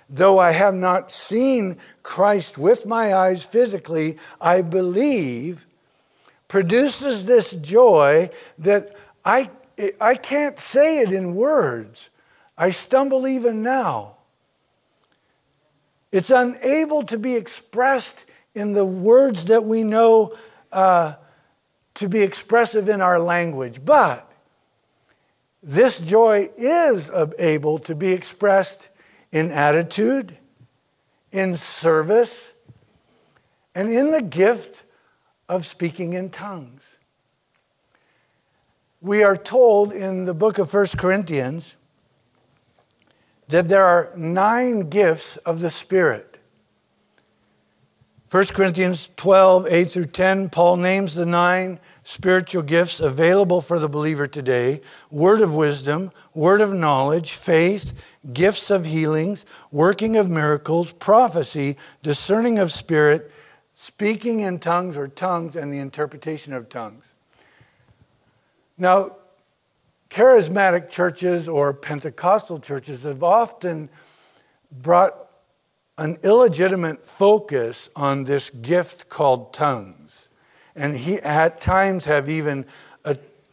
though 0.08 0.40
I 0.40 0.50
have 0.50 0.74
not 0.74 1.12
seen 1.12 1.78
Christ 2.02 2.58
with 2.58 2.84
my 2.84 3.14
eyes 3.14 3.44
physically, 3.44 4.18
I 4.40 4.62
believe, 4.62 5.66
produces 6.48 7.26
this 7.26 7.52
joy 7.52 8.28
that 8.58 8.96
I, 9.24 9.50
I 10.00 10.14
can't 10.14 10.58
say 10.58 11.00
it 11.00 11.12
in 11.12 11.34
words. 11.34 12.10
I 12.56 12.70
stumble 12.70 13.26
even 13.26 13.62
now. 13.62 14.16
It's 16.12 16.30
unable 16.30 17.04
to 17.04 17.18
be 17.18 17.36
expressed 17.36 18.24
in 18.54 18.72
the 18.72 18.84
words 18.84 19.46
that 19.46 19.64
we 19.64 19.84
know 19.84 20.34
uh, 20.72 21.14
to 21.94 22.08
be 22.08 22.22
expressive 22.22 22.88
in 22.88 23.00
our 23.00 23.18
language. 23.18 23.84
But 23.84 24.30
this 25.62 26.00
joy 26.00 26.48
is 26.56 27.10
able 27.38 27.78
to 27.80 27.94
be 27.94 28.12
expressed 28.12 28.88
in 29.30 29.50
attitude, 29.50 30.36
in 31.30 31.56
service, 31.56 32.52
and 33.74 33.88
in 33.88 34.10
the 34.10 34.22
gift 34.22 34.82
of 35.48 35.64
speaking 35.64 36.14
in 36.14 36.30
tongues. 36.30 36.96
We 39.02 39.22
are 39.22 39.36
told 39.36 39.92
in 39.92 40.26
the 40.26 40.34
book 40.34 40.58
of 40.58 40.72
1 40.72 40.88
Corinthians 40.98 41.76
that 43.48 43.68
there 43.68 43.84
are 43.84 44.12
nine 44.16 44.90
gifts 44.90 45.36
of 45.38 45.60
the 45.60 45.70
Spirit. 45.70 46.38
1 48.30 48.46
Corinthians 48.46 49.10
12, 49.16 49.66
8 49.66 49.90
through 49.90 50.04
10, 50.04 50.50
Paul 50.50 50.76
names 50.76 51.14
the 51.14 51.26
nine 51.26 51.80
spiritual 52.04 52.62
gifts 52.62 53.00
available 53.00 53.60
for 53.60 53.78
the 53.78 53.88
believer 53.88 54.26
today 54.26 54.80
word 55.10 55.40
of 55.40 55.54
wisdom, 55.54 56.12
word 56.34 56.60
of 56.60 56.72
knowledge, 56.72 57.32
faith, 57.32 57.92
gifts 58.32 58.70
of 58.70 58.84
healings, 58.84 59.46
working 59.72 60.16
of 60.16 60.28
miracles, 60.28 60.92
prophecy, 60.92 61.76
discerning 62.02 62.58
of 62.58 62.70
spirit, 62.70 63.32
speaking 63.74 64.40
in 64.40 64.58
tongues 64.58 64.96
or 64.96 65.08
tongues, 65.08 65.56
and 65.56 65.72
the 65.72 65.78
interpretation 65.78 66.52
of 66.52 66.68
tongues. 66.68 67.09
Now, 68.80 69.16
charismatic 70.08 70.88
churches 70.88 71.50
or 71.50 71.74
Pentecostal 71.74 72.58
churches 72.58 73.04
have 73.04 73.22
often 73.22 73.90
brought 74.72 75.14
an 75.98 76.16
illegitimate 76.22 77.06
focus 77.06 77.90
on 77.94 78.24
this 78.24 78.48
gift 78.48 79.10
called 79.10 79.52
tongues. 79.52 80.30
And 80.74 80.96
he 80.96 81.16
at 81.16 81.60
times 81.60 82.06
have 82.06 82.30
even 82.30 82.64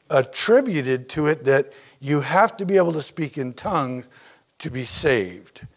attributed 0.09 1.09
to 1.09 1.27
it 1.27 1.43
that 1.43 1.73
you 1.99 2.21
have 2.21 2.55
to 2.55 2.65
be 2.65 2.77
able 2.77 2.93
to 2.93 3.01
speak 3.01 3.37
in 3.37 3.53
tongues 3.53 4.07
to 4.59 4.69
be 4.69 4.85
saved. 4.85 5.67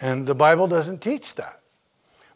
And 0.00 0.26
the 0.26 0.34
Bible 0.34 0.66
doesn't 0.66 1.00
teach 1.00 1.36
that. 1.36 1.60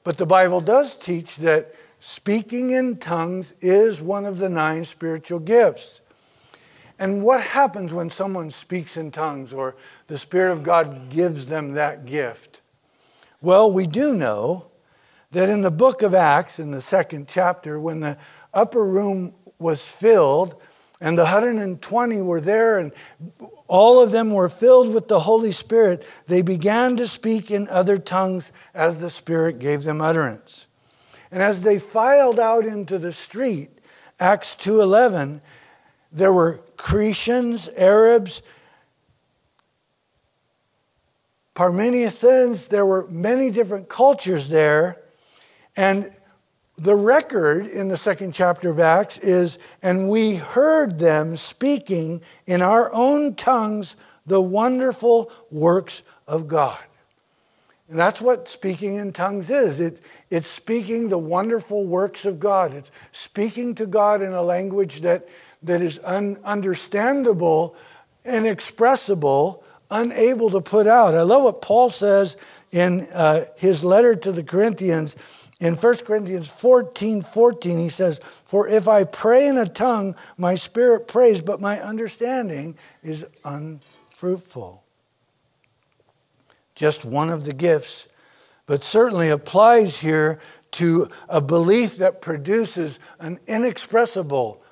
But 0.05 0.19
the 0.19 0.27
Bible 0.27 0.61
does 0.61 0.97
teach 0.97 1.37
that 1.39 1.75
speaking 1.99 2.71
in 2.71 2.99
tongues 2.99 3.53
is 3.61 4.01
one 4.01 4.25
of 4.25 4.39
the 4.39 4.49
nine 4.49 4.85
spiritual 4.85 5.41
gifts. 5.41 6.01
And 6.99 7.23
what 7.23 7.41
happens 7.41 7.95
when 7.95 8.11
someone 8.11 8.51
speaks 8.51 8.97
in 8.97 9.11
tongues 9.13 9.53
or 9.53 9.77
the 10.09 10.19
Spirit 10.19 10.53
of 10.53 10.63
God 10.63 11.11
gives 11.11 11.47
them 11.47 11.73
that 11.73 12.07
gift? 12.07 12.61
Well, 13.41 13.71
we 13.71 13.87
do 13.87 14.15
know 14.15 14.67
that 15.31 15.49
in 15.49 15.61
the 15.61 15.71
book 15.71 16.03
of 16.03 16.15
Acts, 16.15 16.59
in 16.59 16.73
the 16.73 16.81
second 16.81 17.29
chapter, 17.29 17.79
when 17.79 18.01
the 18.01 18.19
upper 18.53 18.85
room 18.85 19.35
was 19.59 19.87
filled 19.87 20.61
and 21.01 21.17
the 21.17 21.23
120 21.23 22.23
were 22.23 22.41
there 22.41 22.79
and 22.79 22.91
all 23.69 24.03
of 24.03 24.11
them 24.11 24.33
were 24.33 24.49
filled 24.49 24.93
with 24.93 25.07
the 25.07 25.21
Holy 25.21 25.53
Spirit, 25.53 26.05
they 26.27 26.43
began 26.43 26.97
to 26.97 27.07
speak 27.07 27.51
in 27.53 27.69
other 27.69 27.99
tongues 27.99 28.51
as 28.75 29.01
the 29.01 29.11
Spirit 29.11 29.61
gave 29.61 29.85
them 29.85 30.01
utterance. 30.01 30.67
And 31.31 31.43
as 31.43 31.63
they 31.63 31.79
filed 31.79 32.41
out 32.41 32.65
into 32.65 32.99
the 32.99 33.13
street, 33.13 33.71
Acts 34.19 34.57
2:11, 34.57 35.41
there 36.13 36.33
were 36.33 36.61
Cretians, 36.77 37.69
Arabs, 37.77 38.43
Parmenians, 41.55 42.69
there 42.69 42.87
were 42.87 43.09
many 43.09 43.51
different 43.51 43.89
cultures 43.89 44.49
there. 44.49 44.97
And 45.77 46.09
the 46.77 46.95
record 46.95 47.67
in 47.67 47.89
the 47.89 47.97
second 47.97 48.33
chapter 48.33 48.71
of 48.71 48.79
Acts 48.79 49.19
is, 49.19 49.59
and 49.83 50.09
we 50.09 50.37
heard 50.37 51.01
them 51.01 51.37
speaking 51.37 52.23
in 52.47 52.63
our 52.63 52.93
own 52.93 53.35
tongues 53.35 53.97
the 54.25 54.41
wonderful 54.41 55.33
works 55.51 56.05
of 56.29 56.47
God. 56.47 56.79
And 57.89 57.99
that's 57.99 58.21
what 58.21 58.49
speaking 58.49 58.97
in 58.97 59.13
tongues 59.13 59.51
is. 59.51 59.81
It, 59.81 60.03
it's 60.31 60.47
speaking 60.47 61.09
the 61.09 61.19
wonderful 61.19 61.87
works 61.87 62.27
of 62.27 62.39
God. 62.39 62.75
It's 62.75 62.93
speaking 63.13 63.75
to 63.77 63.87
God 63.87 64.21
in 64.21 64.33
a 64.33 64.43
language 64.43 65.01
that, 65.01 65.27
that 65.63 65.81
is 65.81 65.99
un, 66.05 66.37
understandable 66.45 67.77
and 68.25 68.47
unable 69.91 70.51
to 70.51 70.61
put 70.61 70.87
out. 70.87 71.15
I 71.15 71.23
love 71.23 71.45
what 71.45 71.63
Paul 71.63 71.91
says 71.91 72.37
in 72.71 73.07
uh, 73.13 73.47
his 73.57 73.85
letter 73.85 74.15
to 74.15 74.33
the 74.33 74.45
Corinthians. 74.45 75.17
In 75.61 75.75
1 75.75 75.97
Corinthians 75.99 76.49
14 76.49 77.23
14, 77.23 77.79
he 77.79 77.89
says, 77.89 78.21
For 78.45 78.69
if 78.69 78.87
I 78.87 79.05
pray 79.05 79.49
in 79.49 79.59
a 79.59 79.67
tongue, 79.67 80.15
my 80.37 80.55
spirit 80.55 81.09
prays, 81.09 81.41
but 81.41 81.61
my 81.61 81.81
understanding 81.81 82.77
is 83.03 83.25
unfruitful 83.45 84.85
just 86.79 87.05
one 87.05 87.29
of 87.29 87.45
the 87.45 87.53
gifts, 87.53 88.07
but 88.67 88.85
certainly 88.85 89.31
applies 89.31 89.99
here 89.99 90.39
to 90.71 91.09
a 91.29 91.41
belief 91.41 91.97
that 91.97 92.23
produces 92.23 93.01
an 93.19 93.37
inexpressible, 93.49 94.63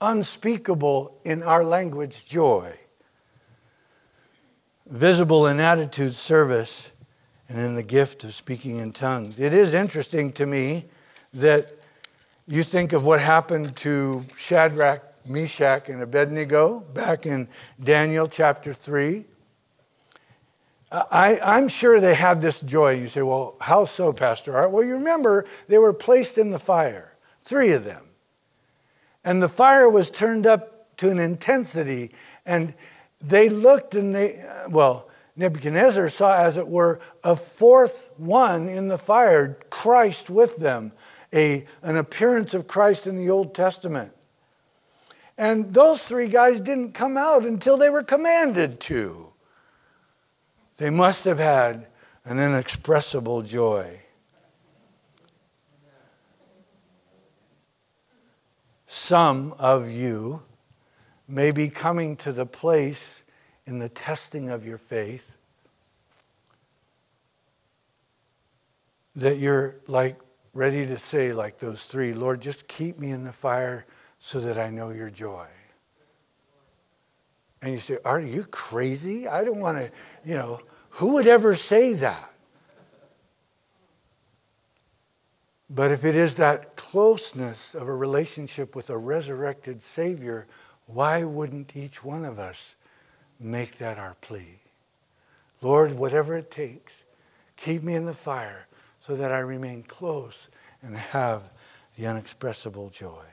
unspeakable 0.00 1.18
in 1.24 1.42
our 1.42 1.62
language 1.62 2.24
joy. 2.24 2.74
Visible 4.86 5.46
in 5.46 5.60
attitude, 5.60 6.14
service, 6.14 6.90
and 7.48 7.58
in 7.58 7.74
the 7.74 7.82
gift 7.82 8.24
of 8.24 8.34
speaking 8.34 8.78
in 8.78 8.92
tongues. 8.92 9.38
It 9.38 9.52
is 9.52 9.74
interesting 9.74 10.32
to 10.32 10.46
me 10.46 10.86
that 11.34 11.76
you 12.46 12.62
think 12.62 12.92
of 12.92 13.04
what 13.04 13.20
happened 13.20 13.76
to 13.76 14.24
Shadrach, 14.36 15.02
Meshach, 15.26 15.88
and 15.88 16.02
Abednego 16.02 16.80
back 16.80 17.26
in 17.26 17.48
Daniel 17.82 18.26
chapter 18.26 18.74
3. 18.74 19.24
I, 20.90 21.58
am 21.58 21.68
sure 21.68 22.00
they 22.00 22.14
had 22.14 22.40
this 22.40 22.60
joy. 22.60 22.94
You 22.94 23.06
say, 23.06 23.22
well, 23.22 23.54
how 23.60 23.84
so, 23.84 24.12
Pastor 24.12 24.56
Art? 24.56 24.72
Well, 24.72 24.82
you 24.82 24.94
remember 24.94 25.44
they 25.68 25.78
were 25.78 25.92
placed 25.92 26.36
in 26.36 26.50
the 26.50 26.58
fire, 26.58 27.14
three 27.42 27.70
of 27.72 27.84
them. 27.84 28.09
And 29.24 29.42
the 29.42 29.48
fire 29.48 29.88
was 29.88 30.10
turned 30.10 30.46
up 30.46 30.96
to 30.98 31.10
an 31.10 31.18
intensity, 31.18 32.12
and 32.44 32.74
they 33.20 33.48
looked 33.48 33.94
and 33.94 34.14
they, 34.14 34.42
well, 34.68 35.08
Nebuchadnezzar 35.36 36.08
saw, 36.08 36.36
as 36.42 36.56
it 36.56 36.68
were, 36.68 37.00
a 37.24 37.36
fourth 37.36 38.10
one 38.16 38.68
in 38.68 38.88
the 38.88 38.98
fire, 38.98 39.58
Christ 39.70 40.28
with 40.28 40.56
them, 40.56 40.92
a, 41.32 41.66
an 41.82 41.96
appearance 41.96 42.54
of 42.54 42.66
Christ 42.66 43.06
in 43.06 43.16
the 43.16 43.30
Old 43.30 43.54
Testament. 43.54 44.12
And 45.38 45.70
those 45.72 46.02
three 46.02 46.28
guys 46.28 46.60
didn't 46.60 46.92
come 46.92 47.16
out 47.16 47.44
until 47.44 47.78
they 47.78 47.88
were 47.88 48.02
commanded 48.02 48.80
to. 48.80 49.32
They 50.76 50.90
must 50.90 51.24
have 51.24 51.38
had 51.38 51.88
an 52.24 52.38
inexpressible 52.38 53.42
joy. 53.42 54.00
Some 58.92 59.54
of 59.56 59.88
you 59.88 60.42
may 61.28 61.52
be 61.52 61.68
coming 61.68 62.16
to 62.16 62.32
the 62.32 62.44
place 62.44 63.22
in 63.64 63.78
the 63.78 63.88
testing 63.88 64.50
of 64.50 64.66
your 64.66 64.78
faith 64.78 65.30
that 69.14 69.36
you're 69.36 69.76
like 69.86 70.18
ready 70.54 70.86
to 70.86 70.98
say, 70.98 71.32
like 71.32 71.60
those 71.60 71.84
three, 71.84 72.12
Lord, 72.12 72.42
just 72.42 72.66
keep 72.66 72.98
me 72.98 73.12
in 73.12 73.22
the 73.22 73.30
fire 73.30 73.86
so 74.18 74.40
that 74.40 74.58
I 74.58 74.70
know 74.70 74.90
your 74.90 75.08
joy. 75.08 75.46
And 77.62 77.72
you 77.72 77.78
say, 77.78 77.98
Are 78.04 78.20
you 78.20 78.42
crazy? 78.42 79.28
I 79.28 79.44
don't 79.44 79.60
want 79.60 79.78
to, 79.78 79.92
you 80.24 80.34
know, 80.34 80.58
who 80.88 81.12
would 81.12 81.28
ever 81.28 81.54
say 81.54 81.92
that? 81.92 82.29
But 85.72 85.92
if 85.92 86.04
it 86.04 86.16
is 86.16 86.34
that 86.36 86.74
closeness 86.74 87.76
of 87.76 87.86
a 87.86 87.94
relationship 87.94 88.74
with 88.74 88.90
a 88.90 88.98
resurrected 88.98 89.82
Savior, 89.82 90.48
why 90.86 91.22
wouldn't 91.22 91.76
each 91.76 92.02
one 92.02 92.24
of 92.24 92.40
us 92.40 92.74
make 93.38 93.78
that 93.78 93.96
our 93.96 94.16
plea? 94.20 94.58
Lord, 95.62 95.92
whatever 95.92 96.36
it 96.36 96.50
takes, 96.50 97.04
keep 97.56 97.84
me 97.84 97.94
in 97.94 98.04
the 98.04 98.14
fire 98.14 98.66
so 99.00 99.14
that 99.14 99.30
I 99.30 99.38
remain 99.38 99.84
close 99.84 100.48
and 100.82 100.96
have 100.96 101.42
the 101.96 102.06
unexpressible 102.06 102.90
joy. 102.90 103.24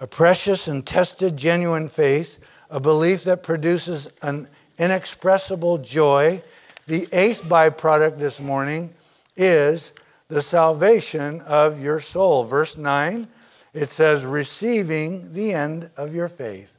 A 0.00 0.06
precious 0.06 0.68
and 0.68 0.86
tested 0.86 1.36
genuine 1.36 1.88
faith, 1.88 2.38
a 2.70 2.80
belief 2.80 3.24
that 3.24 3.42
produces 3.42 4.08
an 4.22 4.48
inexpressible 4.78 5.78
joy. 5.78 6.40
The 6.86 7.08
eighth 7.12 7.42
byproduct 7.44 8.18
this 8.18 8.40
morning 8.40 8.94
is 9.36 9.92
the 10.28 10.42
salvation 10.42 11.40
of 11.42 11.80
your 11.80 12.00
soul. 12.00 12.44
Verse 12.44 12.76
9, 12.76 13.28
it 13.72 13.90
says, 13.90 14.24
receiving 14.24 15.32
the 15.32 15.52
end 15.52 15.90
of 15.96 16.14
your 16.14 16.28
faith, 16.28 16.76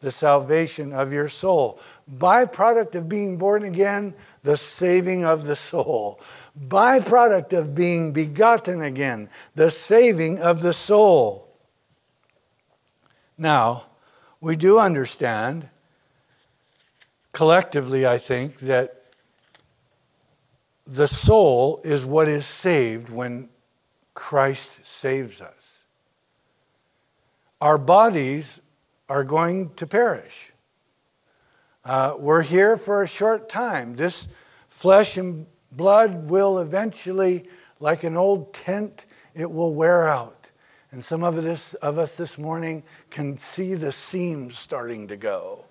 the 0.00 0.10
salvation 0.10 0.92
of 0.92 1.12
your 1.12 1.28
soul. 1.28 1.80
Byproduct 2.18 2.94
of 2.94 3.08
being 3.08 3.36
born 3.36 3.64
again, 3.64 4.14
the 4.42 4.56
saving 4.56 5.24
of 5.24 5.44
the 5.44 5.56
soul. 5.56 6.20
Byproduct 6.60 7.56
of 7.56 7.74
being 7.74 8.12
begotten 8.12 8.82
again, 8.82 9.28
the 9.54 9.70
saving 9.70 10.40
of 10.40 10.60
the 10.60 10.72
soul. 10.72 11.46
Now, 13.38 13.84
we 14.40 14.56
do 14.56 14.78
understand 14.78 15.68
collectively, 17.32 18.06
I 18.06 18.18
think, 18.18 18.58
that 18.60 18.99
the 20.90 21.06
soul 21.06 21.80
is 21.84 22.04
what 22.04 22.26
is 22.26 22.44
saved 22.44 23.10
when 23.10 23.48
Christ 24.12 24.84
saves 24.84 25.40
us. 25.40 25.86
Our 27.60 27.78
bodies 27.78 28.60
are 29.08 29.22
going 29.22 29.72
to 29.74 29.86
perish. 29.86 30.52
Uh, 31.84 32.14
we're 32.18 32.42
here 32.42 32.76
for 32.76 33.04
a 33.04 33.06
short 33.06 33.48
time. 33.48 33.94
This 33.94 34.26
flesh 34.68 35.16
and 35.16 35.46
blood 35.70 36.28
will 36.28 36.58
eventually, 36.58 37.48
like 37.78 38.02
an 38.02 38.16
old 38.16 38.52
tent, 38.52 39.04
it 39.32 39.48
will 39.48 39.72
wear 39.72 40.08
out. 40.08 40.50
And 40.90 41.04
some 41.04 41.22
of, 41.22 41.36
this, 41.36 41.74
of 41.74 41.98
us 41.98 42.16
this 42.16 42.36
morning 42.36 42.82
can 43.10 43.38
see 43.38 43.74
the 43.74 43.92
seams 43.92 44.58
starting 44.58 45.06
to 45.06 45.16
go. 45.16 45.66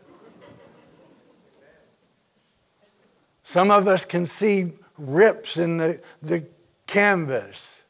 Some 3.43 3.69
of 3.69 3.85
us 3.87 4.05
can 4.05 4.25
see 4.25 4.73
rips 4.99 5.57
in 5.57 5.77
the, 5.77 6.01
the 6.21 6.45
canvas 6.87 7.81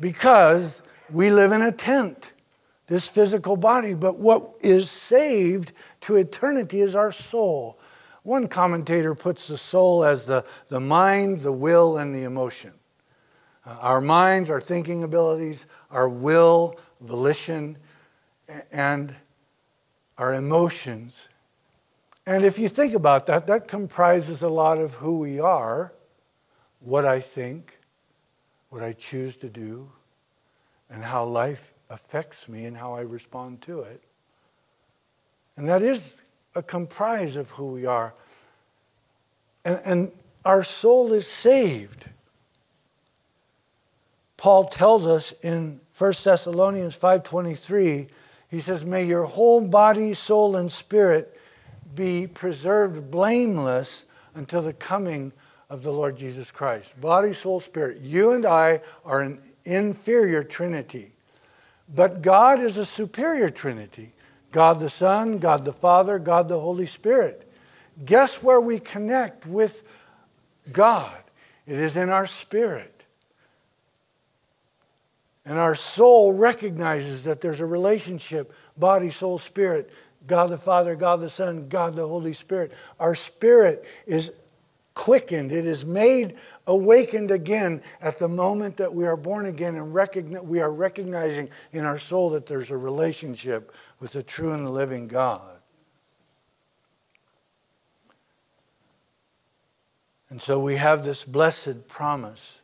because 0.00 0.82
we 1.10 1.30
live 1.30 1.52
in 1.52 1.62
a 1.62 1.72
tent, 1.72 2.34
this 2.88 3.06
physical 3.08 3.56
body. 3.56 3.94
But 3.94 4.18
what 4.18 4.54
is 4.60 4.90
saved 4.90 5.72
to 6.02 6.16
eternity 6.16 6.80
is 6.80 6.94
our 6.94 7.12
soul. 7.12 7.78
One 8.24 8.48
commentator 8.48 9.14
puts 9.14 9.48
the 9.48 9.58
soul 9.58 10.04
as 10.04 10.26
the, 10.26 10.44
the 10.68 10.80
mind, 10.80 11.40
the 11.40 11.52
will, 11.52 11.98
and 11.98 12.14
the 12.14 12.24
emotion. 12.24 12.72
uh, 13.64 13.76
our 13.80 14.00
minds, 14.00 14.50
our 14.50 14.60
thinking 14.60 15.02
abilities, 15.02 15.66
our 15.90 16.08
will, 16.08 16.78
volition, 17.00 17.76
and 18.70 19.14
our 20.18 20.34
emotions. 20.34 21.28
And 22.26 22.44
if 22.44 22.58
you 22.58 22.68
think 22.68 22.94
about 22.94 23.26
that, 23.26 23.46
that 23.48 23.66
comprises 23.66 24.42
a 24.42 24.48
lot 24.48 24.78
of 24.78 24.94
who 24.94 25.18
we 25.18 25.40
are, 25.40 25.92
what 26.80 27.04
I 27.04 27.20
think, 27.20 27.78
what 28.70 28.82
I 28.82 28.92
choose 28.92 29.36
to 29.38 29.48
do, 29.48 29.90
and 30.88 31.02
how 31.02 31.24
life 31.24 31.74
affects 31.90 32.48
me 32.48 32.64
and 32.64 32.76
how 32.76 32.94
I 32.94 33.00
respond 33.00 33.60
to 33.62 33.80
it. 33.80 34.02
And 35.56 35.68
that 35.68 35.82
is 35.82 36.22
a 36.54 36.62
comprise 36.62 37.36
of 37.36 37.50
who 37.50 37.66
we 37.66 37.86
are. 37.86 38.14
And, 39.64 39.80
and 39.84 40.12
our 40.44 40.62
soul 40.62 41.12
is 41.12 41.26
saved. 41.26 42.08
Paul 44.36 44.64
tells 44.64 45.06
us 45.06 45.32
in 45.42 45.80
1 45.98 46.12
Thessalonians 46.24 46.96
5:23, 46.96 48.08
he 48.48 48.60
says, 48.60 48.84
"May 48.84 49.04
your 49.04 49.24
whole 49.24 49.60
body, 49.60 50.14
soul, 50.14 50.56
and 50.56 50.70
spirit 50.70 51.38
be 51.94 52.26
preserved 52.26 53.10
blameless 53.10 54.04
until 54.34 54.62
the 54.62 54.72
coming 54.72 55.32
of 55.68 55.82
the 55.82 55.92
Lord 55.92 56.16
Jesus 56.16 56.50
Christ." 56.50 56.98
Body, 57.00 57.32
soul, 57.32 57.60
spirit. 57.60 57.98
You 58.00 58.32
and 58.32 58.44
I 58.44 58.80
are 59.04 59.20
an 59.20 59.40
inferior 59.64 60.42
trinity. 60.42 61.12
But 61.94 62.22
God 62.22 62.60
is 62.60 62.76
a 62.76 62.86
superior 62.86 63.50
trinity. 63.50 64.14
God 64.50 64.80
the 64.80 64.90
Son, 64.90 65.38
God 65.38 65.64
the 65.64 65.72
Father, 65.72 66.18
God 66.18 66.48
the 66.48 66.60
Holy 66.60 66.86
Spirit. 66.86 67.50
Guess 68.04 68.42
where 68.42 68.60
we 68.60 68.78
connect 68.78 69.46
with 69.46 69.82
God? 70.70 71.22
It 71.66 71.78
is 71.78 71.96
in 71.96 72.10
our 72.10 72.26
spirit. 72.26 73.04
And 75.44 75.58
our 75.58 75.74
soul 75.74 76.32
recognizes 76.32 77.24
that 77.24 77.40
there's 77.40 77.60
a 77.60 77.66
relationship 77.66 78.52
body, 78.76 79.10
soul, 79.10 79.38
spirit, 79.38 79.90
God 80.26 80.50
the 80.50 80.58
Father, 80.58 80.94
God 80.94 81.20
the 81.20 81.30
Son, 81.30 81.68
God 81.68 81.96
the 81.96 82.06
Holy 82.06 82.32
Spirit. 82.32 82.72
Our 83.00 83.14
spirit 83.14 83.84
is 84.06 84.34
quickened, 84.94 85.52
it 85.52 85.66
is 85.66 85.84
made 85.84 86.36
awakened 86.66 87.30
again 87.30 87.82
at 88.00 88.18
the 88.18 88.28
moment 88.28 88.76
that 88.76 88.94
we 88.94 89.06
are 89.06 89.16
born 89.16 89.46
again 89.46 89.74
and 89.74 89.92
we 89.92 90.60
are 90.60 90.72
recognizing 90.72 91.48
in 91.72 91.84
our 91.84 91.98
soul 91.98 92.30
that 92.30 92.46
there's 92.46 92.70
a 92.70 92.76
relationship 92.76 93.74
with 94.00 94.12
the 94.12 94.22
true 94.22 94.52
and 94.52 94.66
the 94.66 94.70
living 94.70 95.08
God. 95.08 95.58
And 100.28 100.40
so 100.40 100.58
we 100.58 100.76
have 100.76 101.04
this 101.04 101.24
blessed 101.24 101.88
promise 101.88 102.62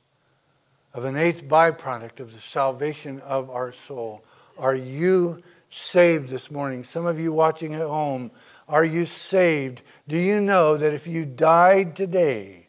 of 0.95 1.05
an 1.05 1.17
eighth 1.17 1.45
byproduct 1.45 2.19
of 2.19 2.33
the 2.33 2.41
salvation 2.41 3.21
of 3.21 3.51
our 3.51 3.73
soul. 3.73 4.25
Are 4.57 4.75
you 4.75 5.43
saved 5.71 6.29
this 6.29 6.51
morning? 6.51 6.85
Some 6.85 7.07
of 7.07 7.19
you 7.19 7.33
watching 7.33 7.75
at 7.75 7.83
home, 7.83 8.31
are 8.69 8.85
you 8.85 9.07
saved? 9.07 9.83
Do 10.07 10.17
you 10.17 10.41
know 10.41 10.77
that 10.77 10.93
if 10.93 11.07
you 11.07 11.25
died 11.25 11.97
today, 11.97 12.69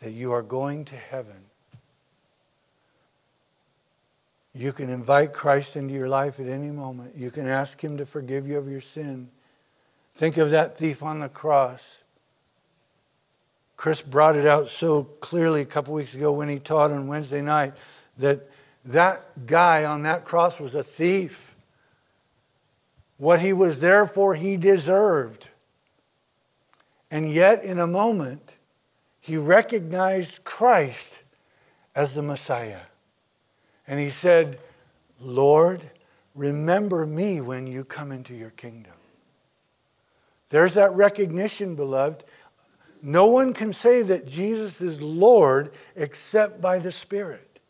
that 0.00 0.12
you 0.12 0.32
are 0.32 0.42
going 0.42 0.84
to 0.86 0.96
heaven? 0.96 1.46
You 4.54 4.72
can 4.72 4.88
invite 4.88 5.34
Christ 5.34 5.76
into 5.76 5.92
your 5.92 6.08
life 6.08 6.40
at 6.40 6.46
any 6.46 6.70
moment. 6.70 7.14
You 7.16 7.30
can 7.30 7.46
ask 7.46 7.82
Him 7.82 7.98
to 7.98 8.06
forgive 8.06 8.46
you 8.46 8.56
of 8.56 8.68
your 8.68 8.80
sin. 8.80 9.28
Think 10.14 10.38
of 10.38 10.52
that 10.52 10.78
thief 10.78 11.02
on 11.02 11.20
the 11.20 11.28
cross. 11.28 12.02
Chris 13.76 14.00
brought 14.00 14.36
it 14.36 14.46
out 14.46 14.68
so 14.68 15.04
clearly 15.04 15.60
a 15.60 15.66
couple 15.66 15.92
weeks 15.92 16.14
ago 16.14 16.32
when 16.32 16.48
he 16.48 16.58
taught 16.58 16.90
on 16.90 17.06
Wednesday 17.06 17.42
night 17.42 17.74
that 18.16 18.48
that 18.86 19.46
guy 19.46 19.84
on 19.84 20.02
that 20.02 20.24
cross 20.24 20.58
was 20.58 20.74
a 20.74 20.82
thief. 20.82 21.55
What 23.18 23.40
he 23.40 23.52
was 23.52 23.80
there 23.80 24.06
for, 24.06 24.34
he 24.34 24.56
deserved. 24.56 25.48
And 27.10 27.30
yet, 27.30 27.64
in 27.64 27.78
a 27.78 27.86
moment, 27.86 28.54
he 29.20 29.36
recognized 29.36 30.44
Christ 30.44 31.22
as 31.94 32.14
the 32.14 32.22
Messiah. 32.22 32.80
And 33.86 33.98
he 33.98 34.08
said, 34.08 34.58
Lord, 35.20 35.82
remember 36.34 37.06
me 37.06 37.40
when 37.40 37.66
you 37.66 37.84
come 37.84 38.12
into 38.12 38.34
your 38.34 38.50
kingdom. 38.50 38.92
There's 40.50 40.74
that 40.74 40.92
recognition, 40.94 41.74
beloved. 41.74 42.24
No 43.02 43.26
one 43.26 43.52
can 43.52 43.72
say 43.72 44.02
that 44.02 44.26
Jesus 44.26 44.80
is 44.80 45.00
Lord 45.00 45.72
except 45.94 46.60
by 46.60 46.78
the 46.78 46.92
Spirit. 46.92 47.60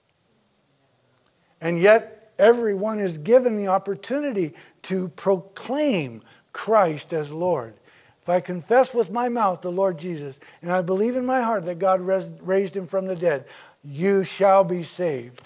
And 1.60 1.78
yet, 1.78 2.15
everyone 2.38 2.98
is 2.98 3.18
given 3.18 3.56
the 3.56 3.68
opportunity 3.68 4.54
to 4.82 5.08
proclaim 5.10 6.22
Christ 6.52 7.12
as 7.12 7.32
Lord. 7.32 7.74
If 8.22 8.28
I 8.28 8.40
confess 8.40 8.92
with 8.92 9.10
my 9.10 9.28
mouth 9.28 9.60
the 9.60 9.70
Lord 9.70 9.98
Jesus, 9.98 10.40
and 10.60 10.72
I 10.72 10.82
believe 10.82 11.14
in 11.14 11.24
my 11.24 11.42
heart 11.42 11.64
that 11.66 11.78
God 11.78 12.00
raised 12.00 12.76
him 12.76 12.86
from 12.86 13.06
the 13.06 13.14
dead, 13.14 13.46
you 13.84 14.24
shall 14.24 14.64
be 14.64 14.82
saved. 14.82 15.42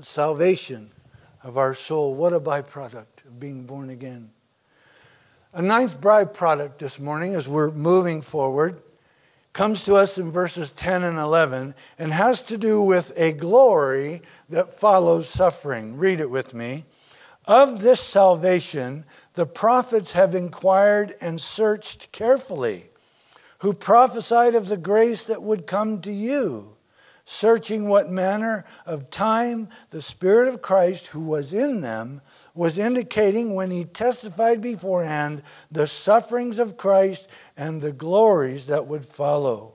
Salvation 0.00 0.90
of 1.42 1.56
our 1.56 1.72
soul, 1.72 2.14
what 2.14 2.34
a 2.34 2.40
byproduct 2.40 3.24
of 3.24 3.40
being 3.40 3.64
born 3.64 3.88
again. 3.88 4.30
A 5.54 5.62
ninth 5.62 5.98
byproduct 6.00 6.76
this 6.76 7.00
morning, 7.00 7.34
as 7.34 7.48
we're 7.48 7.70
moving 7.70 8.20
forward, 8.20 8.82
comes 9.56 9.84
to 9.84 9.94
us 9.94 10.18
in 10.18 10.30
verses 10.30 10.70
10 10.72 11.02
and 11.02 11.16
11 11.16 11.74
and 11.98 12.12
has 12.12 12.42
to 12.42 12.58
do 12.58 12.82
with 12.82 13.10
a 13.16 13.32
glory 13.32 14.20
that 14.50 14.74
follows 14.74 15.30
suffering. 15.30 15.96
Read 15.96 16.20
it 16.20 16.28
with 16.28 16.52
me. 16.52 16.84
Of 17.46 17.80
this 17.80 18.02
salvation, 18.02 19.06
the 19.32 19.46
prophets 19.46 20.12
have 20.12 20.34
inquired 20.34 21.14
and 21.22 21.40
searched 21.40 22.12
carefully, 22.12 22.90
who 23.60 23.72
prophesied 23.72 24.54
of 24.54 24.68
the 24.68 24.76
grace 24.76 25.24
that 25.24 25.42
would 25.42 25.66
come 25.66 26.02
to 26.02 26.12
you, 26.12 26.76
searching 27.24 27.88
what 27.88 28.10
manner 28.10 28.66
of 28.84 29.08
time 29.08 29.70
the 29.88 30.02
Spirit 30.02 30.48
of 30.48 30.60
Christ 30.60 31.06
who 31.06 31.20
was 31.20 31.54
in 31.54 31.80
them 31.80 32.20
was 32.56 32.78
indicating 32.78 33.54
when 33.54 33.70
he 33.70 33.84
testified 33.84 34.60
beforehand 34.60 35.42
the 35.70 35.86
sufferings 35.86 36.58
of 36.58 36.76
Christ 36.76 37.28
and 37.56 37.80
the 37.80 37.92
glories 37.92 38.66
that 38.66 38.86
would 38.86 39.04
follow. 39.04 39.74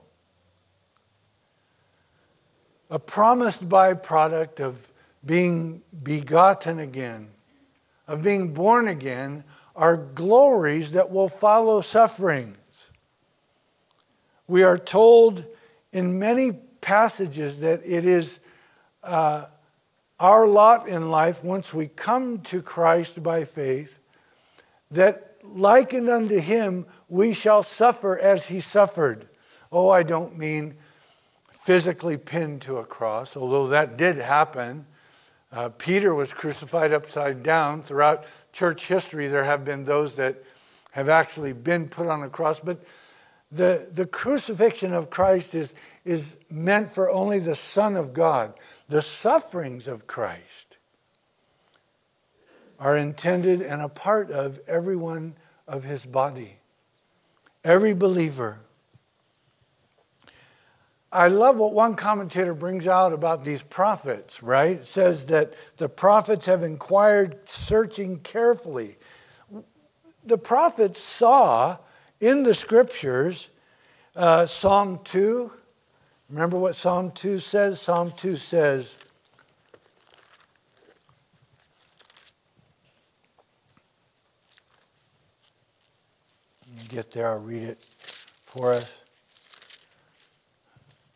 A 2.90 2.98
promised 2.98 3.66
byproduct 3.68 4.60
of 4.60 4.90
being 5.24 5.82
begotten 6.02 6.80
again, 6.80 7.28
of 8.08 8.22
being 8.22 8.52
born 8.52 8.88
again, 8.88 9.44
are 9.76 9.96
glories 9.96 10.92
that 10.92 11.10
will 11.10 11.28
follow 11.28 11.80
sufferings. 11.80 12.56
We 14.46 14.64
are 14.64 14.76
told 14.76 15.46
in 15.92 16.18
many 16.18 16.52
passages 16.80 17.60
that 17.60 17.80
it 17.84 18.04
is 18.04 18.40
uh, 19.02 19.46
our 20.22 20.46
lot 20.46 20.86
in 20.86 21.10
life, 21.10 21.42
once 21.42 21.74
we 21.74 21.88
come 21.88 22.38
to 22.42 22.62
Christ 22.62 23.24
by 23.24 23.42
faith, 23.42 23.98
that 24.92 25.26
likened 25.42 26.08
unto 26.08 26.38
him, 26.38 26.86
we 27.08 27.34
shall 27.34 27.64
suffer 27.64 28.16
as 28.16 28.46
he 28.46 28.60
suffered. 28.60 29.28
Oh, 29.72 29.90
I 29.90 30.04
don't 30.04 30.38
mean 30.38 30.76
physically 31.50 32.16
pinned 32.16 32.62
to 32.62 32.76
a 32.76 32.84
cross, 32.84 33.36
although 33.36 33.66
that 33.66 33.96
did 33.96 34.16
happen. 34.16 34.86
Uh, 35.50 35.70
Peter 35.70 36.14
was 36.14 36.32
crucified 36.32 36.92
upside 36.92 37.42
down. 37.42 37.82
Throughout 37.82 38.24
church 38.52 38.86
history, 38.86 39.26
there 39.26 39.44
have 39.44 39.64
been 39.64 39.84
those 39.84 40.14
that 40.16 40.44
have 40.92 41.08
actually 41.08 41.52
been 41.52 41.88
put 41.88 42.06
on 42.06 42.22
a 42.22 42.28
cross. 42.28 42.60
But 42.60 42.84
the, 43.50 43.88
the 43.92 44.06
crucifixion 44.06 44.92
of 44.92 45.10
Christ 45.10 45.56
is, 45.56 45.74
is 46.04 46.36
meant 46.48 46.92
for 46.92 47.10
only 47.10 47.40
the 47.40 47.56
Son 47.56 47.96
of 47.96 48.12
God. 48.12 48.54
The 48.92 49.00
sufferings 49.00 49.88
of 49.88 50.06
Christ 50.06 50.76
are 52.78 52.94
intended 52.94 53.62
and 53.62 53.80
a 53.80 53.88
part 53.88 54.30
of 54.30 54.60
every 54.68 54.96
one 54.96 55.34
of 55.66 55.82
his 55.82 56.04
body, 56.04 56.58
every 57.64 57.94
believer. 57.94 58.60
I 61.10 61.28
love 61.28 61.56
what 61.56 61.72
one 61.72 61.94
commentator 61.94 62.52
brings 62.52 62.86
out 62.86 63.14
about 63.14 63.46
these 63.46 63.62
prophets, 63.62 64.42
right? 64.42 64.76
It 64.76 64.84
says 64.84 65.24
that 65.24 65.54
the 65.78 65.88
prophets 65.88 66.44
have 66.44 66.62
inquired, 66.62 67.48
searching 67.48 68.18
carefully. 68.18 68.98
The 70.26 70.36
prophets 70.36 71.00
saw 71.00 71.78
in 72.20 72.42
the 72.42 72.52
scriptures, 72.52 73.48
uh, 74.14 74.44
Psalm 74.44 75.00
2, 75.02 75.50
Remember 76.32 76.58
what 76.58 76.74
Psalm 76.74 77.10
2 77.10 77.40
says? 77.40 77.78
Psalm 77.78 78.10
2 78.16 78.36
says, 78.36 78.96
get 86.88 87.10
there, 87.10 87.28
I'll 87.28 87.38
read 87.38 87.62
it 87.62 87.84
for 88.44 88.72
us. 88.72 88.90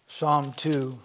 Psalm 0.07 0.53
2. 0.55 0.99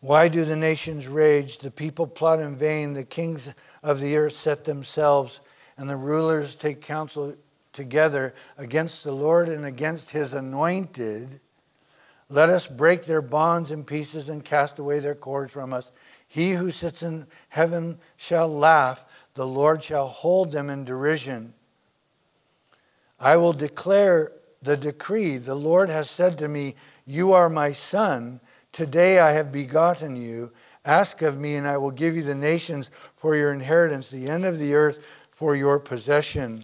Why 0.00 0.28
do 0.28 0.46
the 0.46 0.56
nations 0.56 1.06
rage? 1.06 1.58
The 1.58 1.70
people 1.70 2.06
plot 2.06 2.40
in 2.40 2.56
vain. 2.56 2.94
The 2.94 3.04
kings 3.04 3.52
of 3.82 4.00
the 4.00 4.16
earth 4.16 4.32
set 4.32 4.64
themselves, 4.64 5.40
and 5.76 5.90
the 5.90 5.96
rulers 5.96 6.54
take 6.54 6.80
counsel 6.80 7.36
together 7.74 8.34
against 8.56 9.04
the 9.04 9.12
Lord 9.12 9.50
and 9.50 9.66
against 9.66 10.08
his 10.08 10.32
anointed. 10.32 11.40
Let 12.30 12.48
us 12.48 12.68
break 12.68 13.04
their 13.04 13.22
bonds 13.22 13.72
in 13.72 13.82
pieces 13.82 14.28
and 14.28 14.44
cast 14.44 14.78
away 14.78 15.00
their 15.00 15.16
cords 15.16 15.52
from 15.52 15.72
us. 15.72 15.90
He 16.28 16.52
who 16.52 16.70
sits 16.70 17.02
in 17.02 17.26
heaven 17.48 17.98
shall 18.16 18.48
laugh, 18.48 19.04
the 19.34 19.46
Lord 19.46 19.82
shall 19.82 20.06
hold 20.06 20.52
them 20.52 20.70
in 20.70 20.84
derision. 20.84 21.54
I 23.18 23.36
will 23.36 23.52
declare 23.52 24.30
the 24.62 24.76
decree. 24.76 25.38
The 25.38 25.56
Lord 25.56 25.90
has 25.90 26.08
said 26.08 26.38
to 26.38 26.48
me, 26.48 26.76
You 27.04 27.32
are 27.32 27.48
my 27.48 27.72
son. 27.72 28.40
Today 28.70 29.18
I 29.18 29.32
have 29.32 29.50
begotten 29.50 30.14
you. 30.14 30.52
Ask 30.84 31.22
of 31.22 31.38
me, 31.38 31.56
and 31.56 31.66
I 31.66 31.78
will 31.78 31.90
give 31.90 32.14
you 32.14 32.22
the 32.22 32.34
nations 32.34 32.92
for 33.16 33.34
your 33.34 33.52
inheritance, 33.52 34.08
the 34.08 34.28
end 34.28 34.44
of 34.44 34.58
the 34.58 34.74
earth 34.74 34.98
for 35.32 35.56
your 35.56 35.80
possession. 35.80 36.62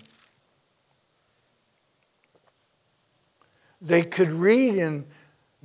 They 3.81 4.03
could 4.03 4.33
read 4.33 4.75
in 4.75 5.07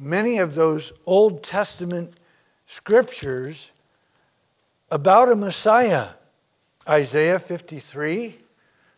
many 0.02 0.40
of 0.40 0.56
those 0.56 0.92
Old 1.06 1.44
Testament 1.44 2.16
scriptures 2.66 3.72
about 4.90 5.32
a 5.32 5.36
Messiah. 5.36 6.10
Isaiah 6.90 7.38
53, 7.40 8.36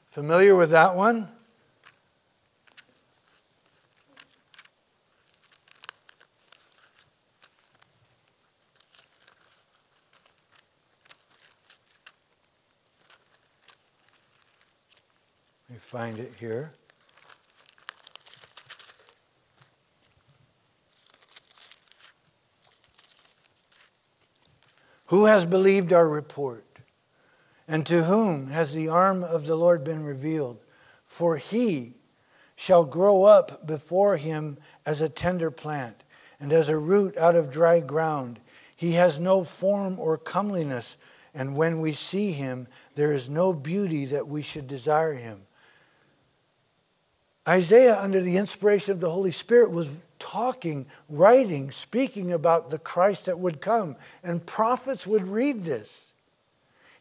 familiar 0.09 0.55
with 0.55 0.71
that 0.71 0.95
one? 0.95 1.27
Find 15.93 16.17
it 16.17 16.33
here. 16.39 16.71
Who 25.07 25.25
has 25.25 25.45
believed 25.45 25.93
our 25.93 26.07
report? 26.07 26.65
And 27.67 27.85
to 27.85 28.03
whom 28.03 28.47
has 28.47 28.73
the 28.73 28.89
arm 28.89 29.23
of 29.23 29.45
the 29.45 29.55
Lord 29.55 29.83
been 29.83 30.03
revealed? 30.03 30.59
For 31.05 31.37
he 31.37 31.93
shall 32.55 32.85
grow 32.85 33.23
up 33.23 33.65
before 33.65 34.17
him 34.17 34.57
as 34.85 35.01
a 35.01 35.09
tender 35.09 35.51
plant 35.51 36.03
and 36.39 36.51
as 36.51 36.69
a 36.69 36.77
root 36.77 37.17
out 37.17 37.35
of 37.35 37.51
dry 37.51 37.79
ground. 37.79 38.39
He 38.75 38.93
has 38.93 39.19
no 39.19 39.43
form 39.43 39.99
or 39.99 40.17
comeliness, 40.17 40.97
and 41.33 41.55
when 41.55 41.79
we 41.79 41.93
see 41.93 42.31
him, 42.31 42.67
there 42.95 43.13
is 43.13 43.29
no 43.29 43.53
beauty 43.53 44.05
that 44.05 44.27
we 44.27 44.41
should 44.41 44.67
desire 44.67 45.13
him. 45.13 45.43
Isaiah, 47.47 47.99
under 47.99 48.21
the 48.21 48.37
inspiration 48.37 48.91
of 48.91 48.99
the 48.99 49.09
Holy 49.09 49.31
Spirit, 49.31 49.71
was 49.71 49.89
talking, 50.23 50.85
writing, 51.09 51.69
speaking 51.69 52.31
about 52.31 52.69
the 52.69 52.79
Christ 52.79 53.25
that 53.25 53.39
would 53.39 53.59
come. 53.59 53.97
And 54.23 54.45
prophets 54.45 55.05
would 55.05 55.27
read 55.27 55.63
this. 55.63 56.13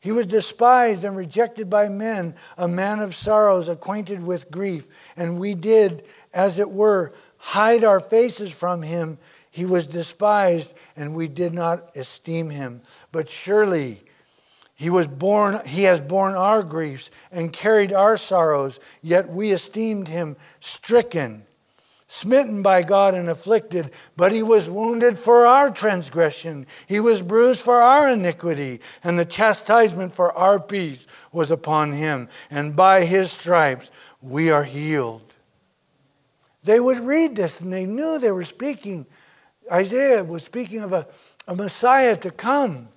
He 0.00 0.10
was 0.10 0.26
despised 0.26 1.04
and 1.04 1.16
rejected 1.16 1.70
by 1.70 1.88
men, 1.88 2.34
a 2.58 2.66
man 2.66 2.98
of 2.98 3.14
sorrows, 3.14 3.68
acquainted 3.68 4.26
with 4.26 4.50
grief. 4.50 4.88
And 5.16 5.38
we 5.38 5.54
did, 5.54 6.02
as 6.34 6.58
it 6.58 6.72
were, 6.72 7.12
hide 7.36 7.84
our 7.84 8.00
faces 8.00 8.50
from 8.50 8.82
him. 8.82 9.18
He 9.52 9.64
was 9.64 9.86
despised, 9.86 10.74
and 10.96 11.14
we 11.14 11.28
did 11.28 11.54
not 11.54 11.96
esteem 11.96 12.50
him. 12.50 12.82
But 13.12 13.30
surely, 13.30 14.02
he 14.74 14.90
was 14.90 15.06
born, 15.06 15.60
he 15.64 15.84
has 15.84 16.00
borne 16.00 16.34
our 16.34 16.64
griefs 16.64 17.12
and 17.30 17.52
carried 17.52 17.92
our 17.92 18.16
sorrows, 18.16 18.80
yet 19.00 19.28
we 19.28 19.52
esteemed 19.52 20.08
him 20.08 20.34
stricken, 20.58 21.44
smitten 22.12 22.60
by 22.60 22.82
God 22.82 23.14
and 23.14 23.30
afflicted, 23.30 23.90
but 24.18 24.32
he 24.32 24.42
was 24.42 24.68
wounded 24.68 25.18
for 25.18 25.46
our 25.46 25.70
transgression. 25.70 26.66
He 26.86 27.00
was 27.00 27.22
bruised 27.22 27.62
for 27.62 27.80
our 27.80 28.10
iniquity, 28.10 28.82
and 29.02 29.18
the 29.18 29.24
chastisement 29.24 30.12
for 30.12 30.30
our 30.36 30.60
peace 30.60 31.06
was 31.32 31.50
upon 31.50 31.94
him, 31.94 32.28
and 32.50 32.76
by 32.76 33.06
his 33.06 33.32
stripes 33.32 33.90
we 34.20 34.50
are 34.50 34.62
healed. 34.62 35.22
They 36.64 36.78
would 36.78 36.98
read 36.98 37.34
this 37.34 37.62
and 37.62 37.72
they 37.72 37.86
knew 37.86 38.18
they 38.18 38.30
were 38.30 38.44
speaking. 38.44 39.06
Isaiah 39.70 40.22
was 40.22 40.44
speaking 40.44 40.80
of 40.80 40.92
a, 40.92 41.06
a 41.48 41.56
Messiah 41.56 42.16
to 42.18 42.30
come. 42.30 42.88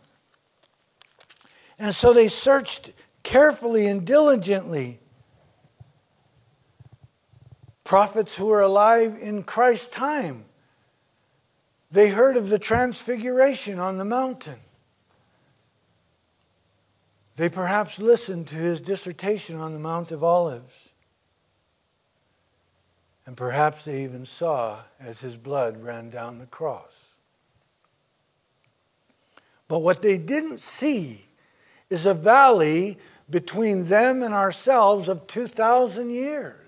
And 1.80 1.96
so 1.96 2.12
they 2.12 2.28
searched 2.28 2.92
carefully 3.24 3.88
and 3.88 4.06
diligently. 4.06 5.00
Prophets 7.86 8.36
who 8.36 8.48
were 8.48 8.62
alive 8.62 9.16
in 9.22 9.44
Christ's 9.44 9.90
time, 9.90 10.46
they 11.92 12.10
heard 12.10 12.36
of 12.36 12.50
the 12.50 12.60
transfiguration 12.60 13.80
on 13.80 14.00
the 14.00 14.04
mountain. 14.04 14.60
They 17.38 17.48
perhaps 17.48 18.00
listened 18.00 18.48
to 18.48 18.56
his 18.56 18.82
dissertation 18.82 19.58
on 19.58 19.74
the 19.74 19.80
Mount 19.80 20.12
of 20.12 20.24
Olives. 20.24 20.90
And 23.28 23.38
perhaps 23.38 23.86
they 23.86 24.04
even 24.04 24.26
saw 24.26 24.80
as 25.00 25.20
his 25.20 25.38
blood 25.38 25.84
ran 25.84 26.10
down 26.10 26.40
the 26.40 26.48
cross. 26.48 27.14
But 29.68 29.80
what 29.80 30.02
they 30.02 30.18
didn't 30.18 30.60
see 30.60 31.26
is 31.92 32.08
a 32.08 32.14
valley 32.16 32.98
between 33.30 33.86
them 33.86 34.24
and 34.24 34.34
ourselves 34.34 35.08
of 35.08 35.28
2,000 35.28 36.10
years. 36.10 36.65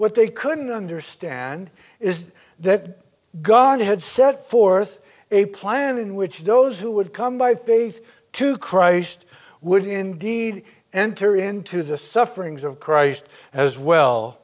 What 0.00 0.14
they 0.14 0.28
couldn't 0.28 0.70
understand 0.70 1.68
is 1.98 2.32
that 2.60 3.04
God 3.42 3.82
had 3.82 4.00
set 4.00 4.48
forth 4.48 4.98
a 5.30 5.44
plan 5.44 5.98
in 5.98 6.14
which 6.14 6.44
those 6.44 6.80
who 6.80 6.90
would 6.92 7.12
come 7.12 7.36
by 7.36 7.54
faith 7.54 8.00
to 8.32 8.56
Christ 8.56 9.26
would 9.60 9.84
indeed 9.84 10.64
enter 10.94 11.36
into 11.36 11.82
the 11.82 11.98
sufferings 11.98 12.64
of 12.64 12.80
Christ 12.80 13.26
as 13.52 13.76
well. 13.76 14.40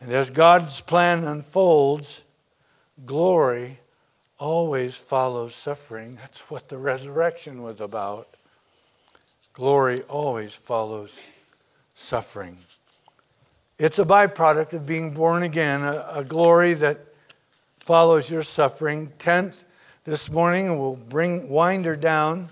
And 0.00 0.10
as 0.10 0.28
God's 0.28 0.80
plan 0.80 1.22
unfolds, 1.22 2.24
glory 3.06 3.78
always 4.40 4.96
follows 4.96 5.54
suffering. 5.54 6.16
That's 6.16 6.50
what 6.50 6.68
the 6.68 6.78
resurrection 6.78 7.62
was 7.62 7.80
about. 7.80 8.26
Glory 9.52 10.00
always 10.08 10.52
follows 10.52 11.28
suffering. 11.94 12.58
It's 13.76 13.98
a 13.98 14.04
byproduct 14.04 14.72
of 14.72 14.86
being 14.86 15.10
born 15.10 15.42
again, 15.42 15.82
a, 15.82 16.06
a 16.14 16.24
glory 16.24 16.74
that 16.74 17.06
follows 17.80 18.30
your 18.30 18.44
suffering. 18.44 19.12
Tenth, 19.18 19.64
this 20.04 20.30
morning, 20.30 20.78
we'll 20.78 20.94
bring 20.94 21.48
Winder 21.48 21.96
down. 21.96 22.50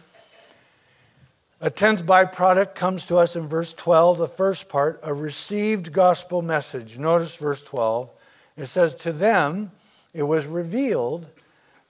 A 1.61 1.71
tenth 1.71 2.05
byproduct 2.05 2.75
comes 2.75 3.05
to 3.05 3.19
us 3.19 3.37
in 3.37 3.47
verse 3.47 3.73
12, 3.73 4.19
the 4.19 4.27
first 4.27 4.69
part, 4.69 4.99
a 5.05 5.15
received 5.15 5.93
gospel 5.93 6.43
message. 6.43 6.99
Notice 6.99 7.37
verse 7.37 7.63
12. 7.65 8.11
It 8.57 8.67
says, 8.67 8.97
To 8.97 9.13
them 9.13 9.71
it 10.13 10.25
was 10.25 10.47
revealed 10.47 11.29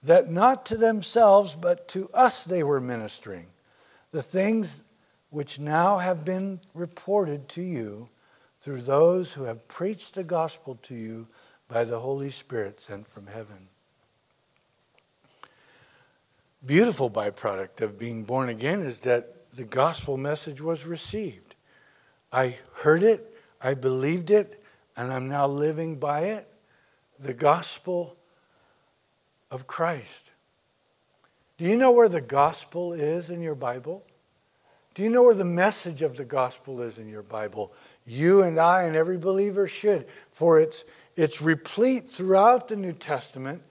that 0.03 0.29
not 0.29 0.63
to 0.67 0.77
themselves, 0.77 1.55
but 1.55 1.87
to 1.87 2.07
us 2.13 2.43
they 2.43 2.61
were 2.61 2.79
ministering. 2.79 3.47
The 4.11 4.21
things 4.21 4.83
which 5.31 5.57
now 5.57 5.97
have 5.97 6.23
been 6.23 6.59
reported 6.75 7.49
to 7.49 7.63
you 7.63 8.09
through 8.63 8.81
those 8.81 9.33
who 9.33 9.43
have 9.43 9.67
preached 9.67 10.15
the 10.15 10.23
gospel 10.23 10.79
to 10.83 10.95
you 10.95 11.27
by 11.67 11.83
the 11.83 11.99
Holy 11.99 12.29
Spirit 12.29 12.79
sent 12.79 13.05
from 13.05 13.27
heaven. 13.27 13.67
Beautiful 16.65 17.11
byproduct 17.11 17.81
of 17.81 17.99
being 17.99 18.23
born 18.23 18.47
again 18.47 18.79
is 18.79 19.01
that 19.01 19.51
the 19.51 19.65
gospel 19.65 20.15
message 20.15 20.61
was 20.61 20.85
received. 20.85 21.55
I 22.31 22.55
heard 22.75 23.03
it, 23.03 23.35
I 23.61 23.73
believed 23.73 24.31
it, 24.31 24.63
and 24.95 25.11
I'm 25.11 25.27
now 25.27 25.45
living 25.45 25.97
by 25.97 26.21
it. 26.21 26.47
The 27.19 27.33
gospel 27.33 28.15
of 29.51 29.67
Christ. 29.67 30.29
Do 31.57 31.65
you 31.65 31.75
know 31.75 31.91
where 31.91 32.09
the 32.09 32.21
gospel 32.21 32.93
is 32.93 33.29
in 33.29 33.41
your 33.41 33.55
Bible? 33.55 34.05
Do 34.95 35.01
you 35.01 35.09
know 35.09 35.23
where 35.23 35.33
the 35.33 35.43
message 35.43 36.01
of 36.01 36.17
the 36.17 36.25
gospel 36.25 36.81
is 36.81 36.99
in 36.99 37.09
your 37.09 37.23
Bible? 37.23 37.73
You 38.05 38.43
and 38.43 38.59
I 38.59 38.83
and 38.83 38.95
every 38.95 39.17
believer 39.17 39.67
should, 39.67 40.07
for 40.31 40.59
it's, 40.59 40.83
it's 41.15 41.41
replete 41.41 42.09
throughout 42.09 42.67
the 42.67 42.75
New 42.75 42.93
Testament. 42.93 43.61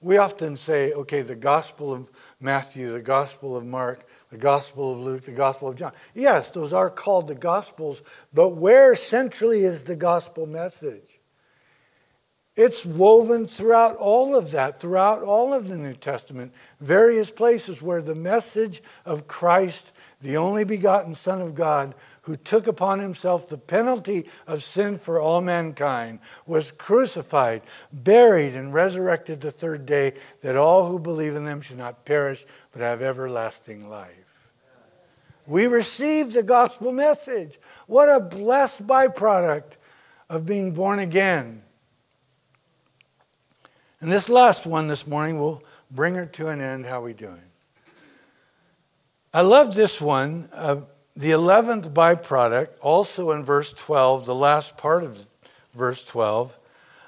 We 0.00 0.16
often 0.16 0.56
say, 0.56 0.92
okay, 0.92 1.22
the 1.22 1.34
gospel 1.34 1.92
of 1.92 2.10
Matthew, 2.40 2.92
the 2.92 3.00
gospel 3.00 3.56
of 3.56 3.64
Mark, 3.64 4.06
the 4.30 4.36
gospel 4.36 4.92
of 4.92 5.00
Luke, 5.00 5.24
the 5.24 5.32
gospel 5.32 5.68
of 5.68 5.76
John. 5.76 5.92
Yes, 6.14 6.50
those 6.50 6.72
are 6.72 6.90
called 6.90 7.28
the 7.28 7.34
gospels, 7.34 8.02
but 8.32 8.50
where 8.50 8.94
centrally 8.94 9.64
is 9.64 9.84
the 9.84 9.96
gospel 9.96 10.46
message? 10.46 11.18
It's 12.54 12.84
woven 12.84 13.46
throughout 13.46 13.96
all 13.96 14.36
of 14.36 14.50
that, 14.50 14.80
throughout 14.80 15.22
all 15.22 15.54
of 15.54 15.68
the 15.68 15.76
New 15.76 15.94
Testament, 15.94 16.52
various 16.80 17.30
places 17.30 17.80
where 17.80 18.02
the 18.02 18.16
message 18.16 18.82
of 19.04 19.28
Christ, 19.28 19.92
the 20.20 20.36
only 20.36 20.64
begotten 20.64 21.14
Son 21.14 21.40
of 21.40 21.54
God, 21.54 21.94
who 22.28 22.36
took 22.36 22.66
upon 22.66 22.98
himself 22.98 23.48
the 23.48 23.56
penalty 23.56 24.26
of 24.46 24.62
sin 24.62 24.98
for 24.98 25.18
all 25.18 25.40
mankind, 25.40 26.18
was 26.44 26.70
crucified, 26.70 27.62
buried, 27.90 28.54
and 28.54 28.74
resurrected 28.74 29.40
the 29.40 29.50
third 29.50 29.86
day, 29.86 30.12
that 30.42 30.54
all 30.54 30.86
who 30.86 30.98
believe 30.98 31.34
in 31.34 31.46
them 31.46 31.62
should 31.62 31.78
not 31.78 32.04
perish, 32.04 32.44
but 32.70 32.82
have 32.82 33.00
everlasting 33.00 33.88
life. 33.88 34.50
We 35.46 35.68
received 35.68 36.32
the 36.32 36.42
gospel 36.42 36.92
message. 36.92 37.58
What 37.86 38.10
a 38.10 38.20
blessed 38.20 38.86
byproduct 38.86 39.78
of 40.28 40.44
being 40.44 40.72
born 40.72 40.98
again. 40.98 41.62
And 44.02 44.12
this 44.12 44.28
last 44.28 44.66
one 44.66 44.86
this 44.86 45.06
morning 45.06 45.38
will 45.38 45.64
bring 45.90 46.14
her 46.16 46.26
to 46.26 46.48
an 46.48 46.60
end. 46.60 46.84
How 46.84 47.00
we 47.00 47.14
doing? 47.14 47.40
I 49.32 49.40
love 49.40 49.74
this 49.74 49.98
one. 49.98 50.50
Uh, 50.52 50.82
the 51.18 51.32
11th 51.32 51.92
byproduct, 51.92 52.68
also 52.80 53.32
in 53.32 53.42
verse 53.42 53.72
12, 53.72 54.24
the 54.24 54.34
last 54.36 54.76
part 54.76 55.02
of 55.02 55.26
verse 55.74 56.04
12, 56.04 56.56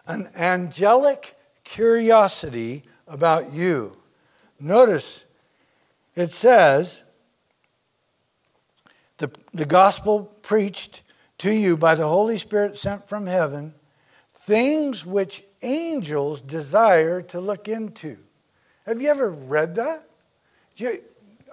an 0.08 0.28
angelic 0.34 1.36
curiosity 1.62 2.82
about 3.06 3.52
you. 3.52 3.96
Notice 4.58 5.24
it 6.16 6.32
says, 6.32 7.04
the, 9.18 9.30
the 9.54 9.64
gospel 9.64 10.24
preached 10.42 11.02
to 11.38 11.52
you 11.52 11.76
by 11.76 11.94
the 11.94 12.08
Holy 12.08 12.36
Spirit 12.36 12.76
sent 12.76 13.06
from 13.06 13.28
heaven, 13.28 13.74
things 14.34 15.06
which 15.06 15.44
angels 15.62 16.40
desire 16.40 17.22
to 17.22 17.38
look 17.38 17.68
into. 17.68 18.18
Have 18.86 19.00
you 19.00 19.08
ever 19.08 19.30
read 19.30 19.76
that? 19.76 20.04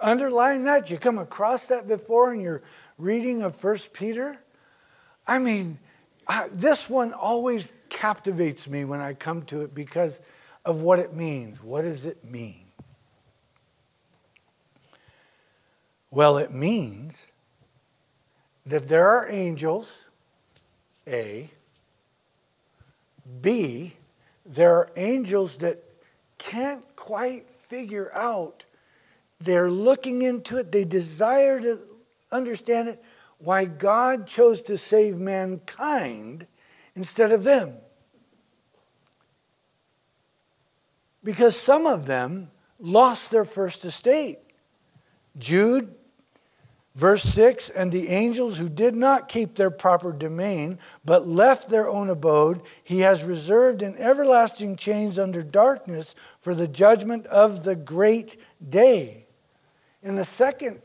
Underline 0.00 0.64
that? 0.64 0.90
You 0.90 0.98
come 0.98 1.18
across 1.18 1.66
that 1.66 1.88
before 1.88 2.32
in 2.32 2.40
your 2.40 2.62
reading 2.98 3.42
of 3.42 3.56
First 3.56 3.92
Peter? 3.92 4.38
I 5.26 5.38
mean, 5.38 5.78
I, 6.26 6.48
this 6.52 6.88
one 6.88 7.12
always 7.12 7.72
captivates 7.88 8.68
me 8.68 8.84
when 8.84 9.00
I 9.00 9.14
come 9.14 9.42
to 9.46 9.62
it 9.62 9.74
because 9.74 10.20
of 10.64 10.82
what 10.82 10.98
it 10.98 11.14
means. 11.14 11.62
What 11.62 11.82
does 11.82 12.04
it 12.04 12.24
mean? 12.24 12.64
Well, 16.10 16.38
it 16.38 16.52
means 16.52 17.28
that 18.66 18.88
there 18.88 19.08
are 19.08 19.28
angels, 19.30 20.06
A. 21.06 21.50
B, 23.40 23.94
there 24.46 24.74
are 24.74 24.90
angels 24.96 25.58
that 25.58 25.82
can't 26.38 26.84
quite 26.96 27.46
figure 27.50 28.10
out 28.14 28.64
they're 29.40 29.70
looking 29.70 30.22
into 30.22 30.58
it, 30.58 30.72
they 30.72 30.84
desire 30.84 31.60
to 31.60 31.80
understand 32.32 32.88
it, 32.88 33.02
why 33.38 33.64
God 33.64 34.26
chose 34.26 34.62
to 34.62 34.76
save 34.76 35.16
mankind 35.16 36.46
instead 36.94 37.30
of 37.30 37.44
them. 37.44 37.74
Because 41.22 41.56
some 41.56 41.86
of 41.86 42.06
them 42.06 42.50
lost 42.80 43.30
their 43.30 43.44
first 43.44 43.84
estate. 43.84 44.38
Jude 45.36 45.94
Verse 46.98 47.22
6 47.22 47.70
And 47.70 47.92
the 47.92 48.08
angels 48.08 48.58
who 48.58 48.68
did 48.68 48.96
not 48.96 49.28
keep 49.28 49.54
their 49.54 49.70
proper 49.70 50.12
domain, 50.12 50.80
but 51.04 51.28
left 51.28 51.68
their 51.68 51.88
own 51.88 52.10
abode, 52.10 52.60
he 52.82 53.00
has 53.00 53.22
reserved 53.22 53.82
in 53.82 53.96
everlasting 53.98 54.74
chains 54.74 55.16
under 55.16 55.44
darkness 55.44 56.16
for 56.40 56.56
the 56.56 56.66
judgment 56.66 57.24
of 57.26 57.62
the 57.62 57.76
great 57.76 58.36
day. 58.68 59.27
In 60.08 60.16
the 60.16 60.24
second 60.24 60.80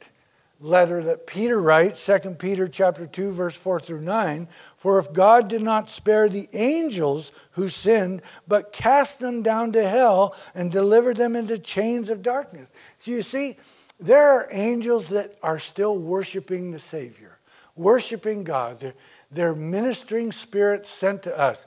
letter 0.60 1.02
that 1.02 1.26
Peter 1.26 1.62
writes, 1.62 2.06
2 2.06 2.32
Peter 2.32 2.68
chapter 2.68 3.08
2 3.08 3.32
verse 3.32 3.56
4 3.56 3.80
through 3.80 4.02
9, 4.02 4.50
for 4.76 5.00
if 5.00 5.14
God 5.14 5.48
did 5.48 5.62
not 5.62 5.90
spare 5.90 6.28
the 6.28 6.50
angels 6.52 7.32
who 7.52 7.70
sinned, 7.70 8.22
but 8.50 8.74
cast 8.74 9.22
them 9.22 9.42
down 9.42 9.72
to 9.72 9.88
hell 9.88 10.36
and 10.54 10.70
delivered 10.70 11.16
them 11.16 11.38
into 11.38 11.58
chains 11.58 12.10
of 12.10 12.22
darkness. 12.22 12.70
So 12.98 13.12
you 13.12 13.22
see, 13.22 13.56
there 13.98 14.28
are 14.28 14.50
angels 14.52 15.08
that 15.08 15.38
are 15.42 15.58
still 15.58 15.98
worshiping 15.98 16.72
the 16.72 16.80
Savior, 16.80 17.40
worshiping 17.78 18.44
God. 18.44 18.82
They're, 18.82 18.94
they're 19.32 19.56
ministering 19.56 20.34
spirits 20.34 20.90
sent 20.90 21.24
to 21.24 21.40
us. 21.40 21.66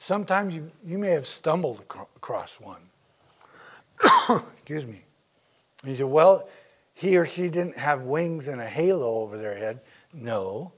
Sometimes 0.00 0.52
you, 0.52 0.72
you 0.84 0.98
may 0.98 1.10
have 1.10 1.26
stumbled 1.26 1.78
across 2.16 2.58
one. 2.58 2.82
Excuse 4.54 4.84
me. 4.84 5.02
And 5.82 5.92
you 5.92 5.96
say, 5.96 6.02
well, 6.02 6.48
he 6.98 7.16
or 7.16 7.24
she 7.24 7.48
didn't 7.48 7.78
have 7.78 8.02
wings 8.02 8.48
and 8.48 8.60
a 8.60 8.66
halo 8.66 9.20
over 9.20 9.38
their 9.38 9.56
head. 9.56 9.80
No. 10.12 10.72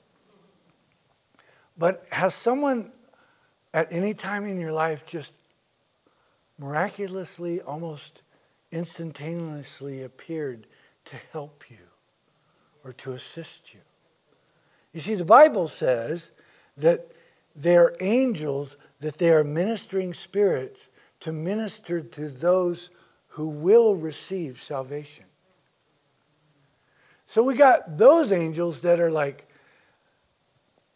But 1.79 2.05
has 2.11 2.35
someone 2.35 2.93
at 3.73 3.91
any 3.91 4.13
time 4.13 4.45
in 4.45 4.61
your 4.61 4.71
life 4.71 5.07
just 5.07 5.33
miraculously, 6.59 7.63
almost 7.63 8.21
instantaneously 8.71 10.03
appeared 10.03 10.67
to 11.07 11.17
help 11.33 11.65
you 11.71 11.87
or 12.85 12.93
to 12.93 13.13
assist 13.13 13.73
you? 13.73 13.81
You 14.93 15.01
see, 15.01 15.15
the 15.15 15.25
Bible 15.25 15.69
says 15.69 16.33
that 16.77 17.07
they're 17.57 17.95
angels, 17.99 18.77
that 19.01 19.17
they 19.17 19.31
are 19.31 19.43
ministering 19.43 20.13
spirits 20.13 20.91
to 21.21 21.33
minister 21.33 22.03
to 22.03 22.29
those 22.29 22.91
who 23.29 23.49
will 23.49 23.97
receive 23.97 24.61
salvation. 24.61 25.25
So 27.31 27.45
we 27.45 27.55
got 27.55 27.97
those 27.97 28.33
angels 28.33 28.81
that 28.81 28.99
are 28.99 29.13
like, 29.13 29.47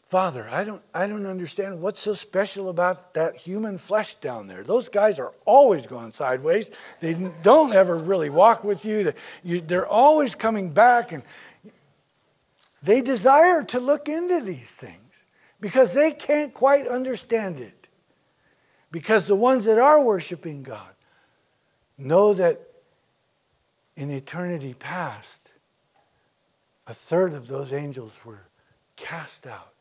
Father, 0.02 0.48
I 0.50 0.64
don't, 0.64 0.82
I 0.92 1.06
don't 1.06 1.26
understand 1.26 1.80
what's 1.80 2.00
so 2.00 2.12
special 2.14 2.70
about 2.70 3.14
that 3.14 3.36
human 3.36 3.78
flesh 3.78 4.16
down 4.16 4.48
there. 4.48 4.64
Those 4.64 4.88
guys 4.88 5.20
are 5.20 5.30
always 5.44 5.86
going 5.86 6.10
sideways. 6.10 6.72
They 6.98 7.14
don't 7.44 7.72
ever 7.72 7.96
really 7.96 8.30
walk 8.30 8.64
with 8.64 8.84
you. 8.84 9.12
They're 9.44 9.86
always 9.86 10.34
coming 10.34 10.70
back, 10.70 11.12
and 11.12 11.22
they 12.82 13.00
desire 13.00 13.62
to 13.66 13.78
look 13.78 14.08
into 14.08 14.40
these 14.40 14.74
things 14.74 15.22
because 15.60 15.94
they 15.94 16.10
can't 16.10 16.52
quite 16.52 16.88
understand 16.88 17.60
it. 17.60 17.86
Because 18.90 19.28
the 19.28 19.36
ones 19.36 19.66
that 19.66 19.78
are 19.78 20.02
worshiping 20.02 20.64
God 20.64 20.94
know 21.96 22.34
that 22.34 22.60
in 23.96 24.10
eternity 24.10 24.74
past, 24.74 25.43
a 26.86 26.94
third 26.94 27.34
of 27.34 27.46
those 27.46 27.72
angels 27.72 28.18
were 28.24 28.46
cast 28.96 29.46
out 29.46 29.72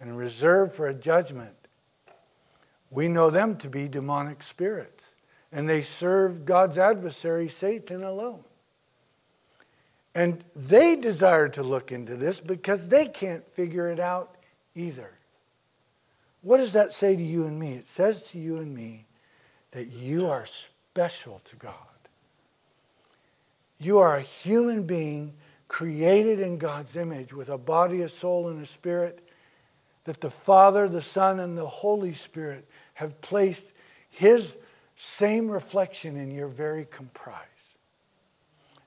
and 0.00 0.16
reserved 0.16 0.72
for 0.72 0.88
a 0.88 0.94
judgment. 0.94 1.54
We 2.90 3.08
know 3.08 3.30
them 3.30 3.56
to 3.56 3.68
be 3.68 3.88
demonic 3.88 4.42
spirits, 4.42 5.14
and 5.52 5.68
they 5.68 5.82
serve 5.82 6.44
God's 6.44 6.78
adversary, 6.78 7.48
Satan, 7.48 8.02
alone. 8.02 8.44
And 10.14 10.44
they 10.54 10.94
desire 10.94 11.48
to 11.50 11.62
look 11.62 11.90
into 11.90 12.16
this 12.16 12.40
because 12.40 12.88
they 12.88 13.06
can't 13.06 13.46
figure 13.52 13.90
it 13.90 13.98
out 13.98 14.36
either. 14.74 15.10
What 16.42 16.58
does 16.58 16.74
that 16.74 16.92
say 16.92 17.16
to 17.16 17.22
you 17.22 17.46
and 17.46 17.58
me? 17.58 17.72
It 17.72 17.86
says 17.86 18.24
to 18.30 18.38
you 18.38 18.58
and 18.58 18.74
me 18.74 19.06
that 19.72 19.90
you 19.90 20.28
are 20.28 20.46
special 20.46 21.40
to 21.46 21.56
God. 21.56 21.72
You 23.80 23.98
are 23.98 24.16
a 24.16 24.22
human 24.22 24.84
being 24.84 25.34
created 25.74 26.38
in 26.38 26.56
God's 26.56 26.94
image 26.94 27.32
with 27.34 27.48
a 27.48 27.58
body, 27.58 28.02
a 28.02 28.08
soul, 28.08 28.48
and 28.48 28.62
a 28.62 28.66
spirit, 28.66 29.18
that 30.04 30.20
the 30.20 30.30
Father, 30.30 30.86
the 30.86 31.02
Son, 31.02 31.40
and 31.40 31.58
the 31.58 31.66
Holy 31.66 32.12
Spirit 32.12 32.68
have 32.92 33.20
placed 33.20 33.72
His 34.08 34.56
same 34.94 35.50
reflection 35.50 36.16
in 36.16 36.30
your 36.30 36.46
very 36.46 36.86
comprise. 36.88 37.40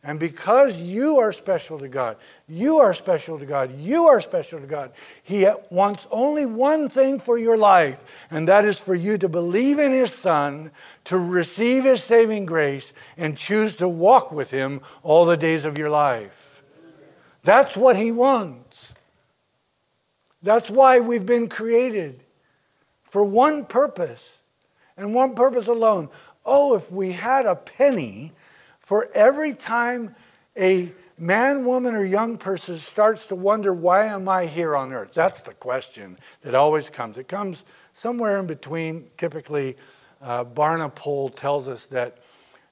And 0.02 0.18
because 0.18 0.80
you 0.80 1.18
are 1.18 1.34
special 1.34 1.78
to 1.80 1.90
God, 1.90 2.16
you 2.48 2.78
are 2.78 2.94
special 2.94 3.38
to 3.38 3.46
God, 3.46 3.78
you 3.78 4.06
are 4.06 4.22
special 4.22 4.62
to 4.62 4.66
God, 4.66 4.94
He 5.24 5.46
wants 5.70 6.08
only 6.10 6.46
one 6.46 6.88
thing 6.88 7.20
for 7.20 7.38
your 7.38 7.58
life, 7.58 8.28
and 8.32 8.48
that 8.48 8.64
is 8.64 8.80
for 8.80 8.96
you 8.96 9.18
to 9.18 9.28
believe 9.28 9.78
in 9.78 9.92
His 9.92 10.14
Son, 10.14 10.72
to 11.04 11.18
receive 11.18 11.84
His 11.84 12.02
saving 12.02 12.46
grace, 12.46 12.94
and 13.18 13.38
choose 13.38 13.76
to 13.76 13.90
walk 13.90 14.32
with 14.32 14.52
Him 14.52 14.80
all 15.04 15.26
the 15.26 15.36
days 15.36 15.66
of 15.66 15.78
your 15.78 15.90
life. 15.90 16.57
That's 17.48 17.78
what 17.78 17.96
He 17.96 18.12
wants. 18.12 18.94
That's 20.44 20.70
why 20.70 21.00
we've 21.00 21.26
been 21.26 21.48
created 21.48 22.20
for 23.04 23.24
one 23.24 23.64
purpose 23.64 24.40
and 24.98 25.16
one 25.16 25.34
purpose 25.34 25.68
alone. 25.68 26.10
Oh, 26.46 26.76
if 26.76 26.92
we 26.92 27.14
had 27.14 27.46
a 27.46 27.56
penny 27.56 28.34
for 28.82 29.08
every 29.14 29.54
time 29.54 30.14
a 30.58 30.92
man, 31.18 31.64
woman, 31.64 31.96
or 31.96 32.04
young 32.04 32.38
person 32.38 32.80
starts 32.80 33.28
to 33.28 33.36
wonder, 33.36 33.74
why 33.74 34.08
am 34.08 34.28
I 34.28 34.46
here 34.46 34.76
on 34.76 34.92
earth? 34.92 35.14
That's 35.14 35.42
the 35.42 35.54
question 35.54 36.18
that 36.42 36.54
always 36.54 36.90
comes. 36.90 37.18
It 37.18 37.30
comes 37.30 37.64
somewhere 37.94 38.42
in 38.42 38.46
between. 38.46 39.08
Typically, 39.18 39.78
uh, 40.22 40.44
Barna 40.44 40.94
tells 41.34 41.70
us 41.70 41.86
that 41.86 42.18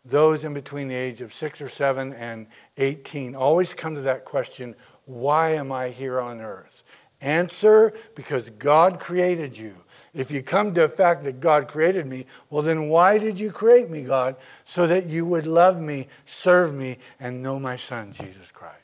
those 0.06 0.44
in 0.44 0.54
between 0.54 0.88
the 0.88 0.96
age 0.96 1.22
of 1.22 1.34
six 1.34 1.62
or 1.62 1.70
seven 1.70 2.14
and 2.14 2.48
18 2.78 3.36
always 3.36 3.74
come 3.74 3.96
to 3.96 4.02
that 4.02 4.24
question, 4.24 4.76
why 5.06 5.52
am 5.52 5.72
I 5.72 5.90
here 5.90 6.20
on 6.20 6.42
earth? 6.42 6.84
Answer, 7.22 7.94
because 8.14 8.50
God 8.52 9.00
created 9.00 9.58
you. 9.58 9.76
If 10.14 10.32
you 10.32 10.42
come 10.42 10.74
to 10.74 10.82
the 10.82 10.90
fact 10.90 11.24
that 11.26 11.40
God 11.40 11.68
created 11.68 12.06
me, 12.06 12.26
well, 12.50 12.62
then 12.62 12.88
why 12.88 13.18
did 13.18 13.40
you 13.40 13.52
create 13.52 13.90
me, 13.90 14.04
God? 14.04 14.38
So 14.64 14.88
that 14.88 15.08
you 15.08 15.26
would 15.26 15.46
love 15.46 15.80
me, 15.80 16.08
serve 16.26 16.74
me, 16.74 17.00
and 17.20 17.44
know 17.44 17.60
my 17.60 17.76
Son, 17.76 18.12
Jesus 18.14 18.52
Christ. 18.52 18.76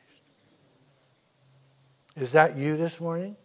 Is 2.17 2.34
that 2.34 2.57
you 2.57 2.76
this 2.76 2.99
morning? 2.99 3.38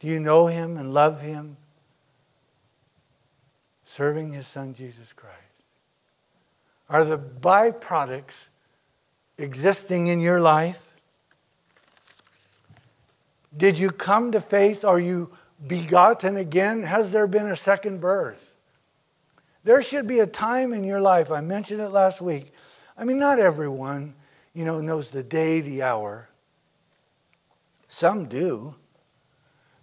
Do 0.00 0.08
you 0.08 0.20
know 0.20 0.46
him 0.46 0.76
and 0.76 0.92
love 0.92 1.22
him? 1.22 1.56
Serving 3.86 4.32
his 4.32 4.46
Son, 4.46 4.74
Jesus 4.74 5.14
Christ. 5.14 5.45
Are 6.88 7.04
the 7.04 7.18
byproducts 7.18 8.48
existing 9.38 10.06
in 10.06 10.20
your 10.20 10.40
life? 10.40 10.82
Did 13.56 13.78
you 13.78 13.90
come 13.90 14.32
to 14.32 14.40
faith? 14.40 14.84
Are 14.84 15.00
you 15.00 15.30
begotten 15.66 16.36
again? 16.36 16.82
Has 16.82 17.10
there 17.10 17.26
been 17.26 17.46
a 17.46 17.56
second 17.56 18.00
birth? 18.00 18.54
There 19.64 19.82
should 19.82 20.06
be 20.06 20.20
a 20.20 20.26
time 20.26 20.72
in 20.72 20.84
your 20.84 21.00
life, 21.00 21.30
I 21.32 21.40
mentioned 21.40 21.80
it 21.80 21.88
last 21.88 22.20
week. 22.20 22.52
I 22.96 23.04
mean, 23.04 23.18
not 23.18 23.40
everyone, 23.40 24.14
you 24.54 24.64
know, 24.64 24.80
knows 24.80 25.10
the 25.10 25.24
day, 25.24 25.60
the 25.60 25.82
hour. 25.82 26.28
Some 27.88 28.26
do. 28.26 28.76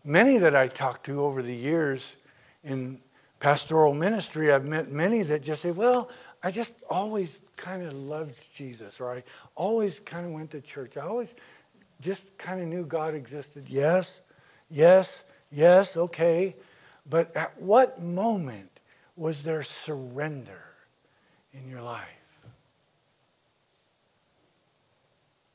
Many 0.05 0.37
that 0.37 0.55
I 0.55 0.67
talked 0.67 1.05
to 1.07 1.21
over 1.21 1.41
the 1.41 1.55
years 1.55 2.15
in 2.63 2.99
pastoral 3.39 3.93
ministry, 3.93 4.53
I've 4.53 4.65
met 4.65 4.89
many 4.89 5.21
that 5.23 5.43
just 5.43 5.61
say, 5.61 5.71
well, 5.71 6.09
I 6.43 6.51
just 6.51 6.83
always 6.89 7.41
kind 7.55 7.83
of 7.83 7.93
loved 7.93 8.37
Jesus, 8.53 8.99
or 8.99 9.13
I 9.13 9.23
always 9.55 10.01
kind 10.01 10.25
of 10.25 10.33
went 10.33 10.51
to 10.51 10.61
church. 10.61 10.97
I 10.97 11.01
always 11.01 11.33
just 12.01 12.37
kind 12.37 12.61
of 12.61 12.67
knew 12.67 12.85
God 12.85 13.15
existed. 13.15 13.63
Yes, 13.69 14.21
yes, 14.69 15.23
yes, 15.51 15.95
okay. 15.95 16.55
But 17.09 17.33
at 17.35 17.61
what 17.61 18.01
moment 18.01 18.69
was 19.15 19.43
there 19.43 19.63
surrender 19.63 20.63
in 21.53 21.69
your 21.69 21.81
life? 21.81 22.07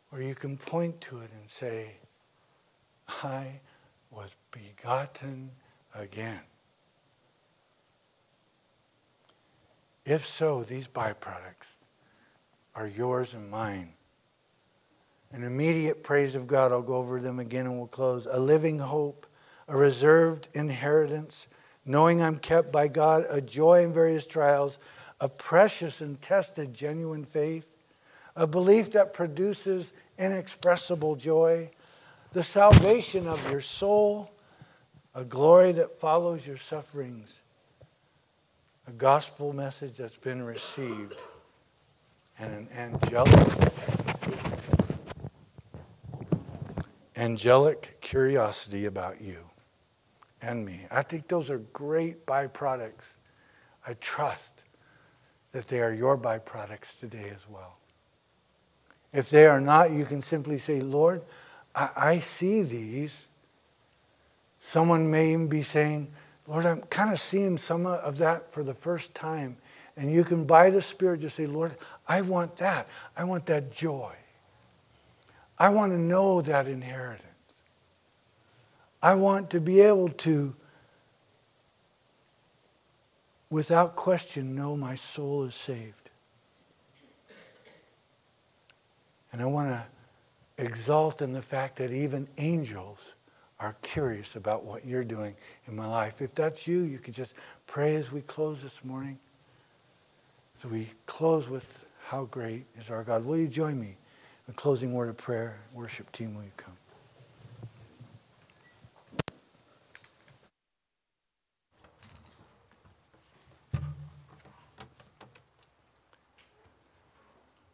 Where 0.09 0.23
you 0.23 0.35
can 0.35 0.57
point 0.57 1.03
to 1.03 1.19
it 1.19 1.31
and 1.39 1.51
say, 1.51 1.97
I 3.23 3.61
was 4.11 4.31
begotten 4.51 5.51
again. 5.95 6.41
If 10.09 10.27
so, 10.27 10.65
these 10.65 10.89
byproducts 10.89 11.77
are 12.75 12.87
yours 12.87 13.35
and 13.35 13.51
mine 13.51 13.93
an 15.33 15.45
immediate 15.45 16.03
praise 16.03 16.35
of 16.35 16.47
God. 16.47 16.73
I'll 16.73 16.83
go 16.83 16.97
over 16.97 17.21
them 17.21 17.39
again 17.39 17.67
and 17.67 17.77
we'll 17.77 17.87
close. 17.87 18.27
A 18.31 18.41
living 18.41 18.79
hope, 18.79 19.27
a 19.69 19.77
reserved 19.77 20.49
inheritance, 20.55 21.49
knowing 21.85 22.23
I'm 22.23 22.39
kept 22.39 22.73
by 22.73 22.89
God, 22.89 23.27
a 23.29 23.41
joy 23.41 23.85
in 23.85 23.93
various 23.93 24.27
trials, 24.27 24.79
a 25.21 25.29
precious 25.29 26.01
and 26.01 26.21
tested 26.23 26.73
genuine 26.73 27.25
faith, 27.25 27.75
a 28.37 28.47
belief 28.47 28.93
that 28.93 29.13
produces 29.13 29.93
inexpressible 30.19 31.17
joy, 31.17 31.71
the 32.33 32.43
salvation 32.43 33.27
of 33.27 33.51
your 33.51 33.61
soul, 33.61 34.31
a 35.15 35.25
glory 35.25 35.73
that 35.73 35.99
follows 35.99 36.47
your 36.47 36.57
sufferings, 36.57 37.43
a 38.89 38.93
gospel 38.93 39.53
message 39.53 39.99
that's 39.99 40.17
been 40.17 40.43
received, 40.43 41.17
and 42.39 42.53
an 42.55 42.69
angelic 42.75 43.73
angelic 47.15 47.99
curiosity 48.01 48.87
about 48.87 49.21
you 49.21 49.41
and 50.41 50.65
me. 50.65 50.87
I 50.91 51.03
think 51.03 51.29
those 51.29 51.51
are 51.51 51.59
great 51.59 52.25
byproducts. 52.25 53.17
I 53.87 53.93
trust 53.95 54.63
that 55.53 55.69
they 55.69 55.81
are 55.81 55.93
your 55.93 56.17
byproducts 56.17 56.99
today 56.99 57.31
as 57.35 57.47
well. 57.47 57.77
If 59.13 59.29
they 59.29 59.45
are 59.47 59.61
not, 59.61 59.91
you 59.91 60.07
can 60.07 60.23
simply 60.23 60.59
say, 60.59 60.81
Lord, 60.81 61.23
I, 61.75 61.91
I 61.97 62.19
see 62.21 62.63
these. 62.63 63.27
Someone 64.63 65.11
may 65.11 65.33
even 65.33 65.49
be 65.49 65.63
saying, 65.63 66.11
Lord, 66.49 66.65
I'm 66.65 66.81
kind 66.83 67.13
of 67.13 67.21
seeing 67.21 67.59
some 67.59 67.87
of 67.87 68.19
that 68.19 68.51
for 68.51 68.65
the 68.65 68.73
first 68.73 69.15
time. 69.15 69.59
And 69.99 70.11
you 70.11 70.25
can, 70.25 70.45
by 70.45 70.71
the 70.71 70.81
Spirit, 70.81 71.21
just 71.21 71.37
say, 71.37 71.47
Lord, 71.47 71.77
I 72.09 72.23
want 72.23 72.57
that. 72.57 72.89
I 73.17 73.25
want 73.25 73.45
that 73.47 73.71
joy. 73.71 74.15
I 75.59 75.69
want 75.69 75.93
to 75.93 75.99
know 75.99 76.41
that 76.41 76.67
inheritance. 76.67 77.25
I 79.03 79.15
want 79.15 79.51
to 79.51 79.61
be 79.61 79.81
able 79.81 80.09
to, 80.09 80.55
without 83.51 83.95
question, 83.95 84.55
know 84.55 84.77
my 84.77 84.95
soul 84.95 85.45
is 85.45 85.55
saved. 85.55 86.11
And 89.33 89.43
I 89.43 89.45
want 89.45 89.69
to 89.69 89.85
exalt 90.65 91.21
in 91.21 91.33
the 91.33 91.43
fact 91.43 91.77
that 91.77 91.93
even 91.93 92.27
angels 92.39 93.15
are 93.61 93.77
curious 93.83 94.37
about 94.37 94.65
what 94.65 94.87
you're 94.87 95.05
doing 95.05 95.35
in 95.67 95.75
my 95.75 95.87
life. 95.87 96.23
If 96.23 96.35
that's 96.35 96.67
you, 96.67 96.81
you 96.81 96.99
can 96.99 97.13
just 97.13 97.35
pray 97.67 97.97
as 97.97 98.13
we 98.13 98.21
close 98.23 98.63
this 98.63 98.85
morning. 98.85 99.19
So 100.63 100.69
we 100.69 100.91
close 101.07 101.49
with 101.49 101.67
how 102.05 102.25
great 102.27 102.65
is 102.79 102.91
our 102.91 103.05
God. 103.05 103.25
Will 103.25 103.37
you 103.37 103.49
join 103.49 103.79
me? 103.81 103.97
A 104.49 104.53
closing 104.53 104.95
word 104.95 105.09
of 105.09 105.17
prayer. 105.17 105.59
Worship 105.75 106.11
team, 106.13 106.35
will 106.35 106.43
you 106.43 106.51
come? 106.57 106.73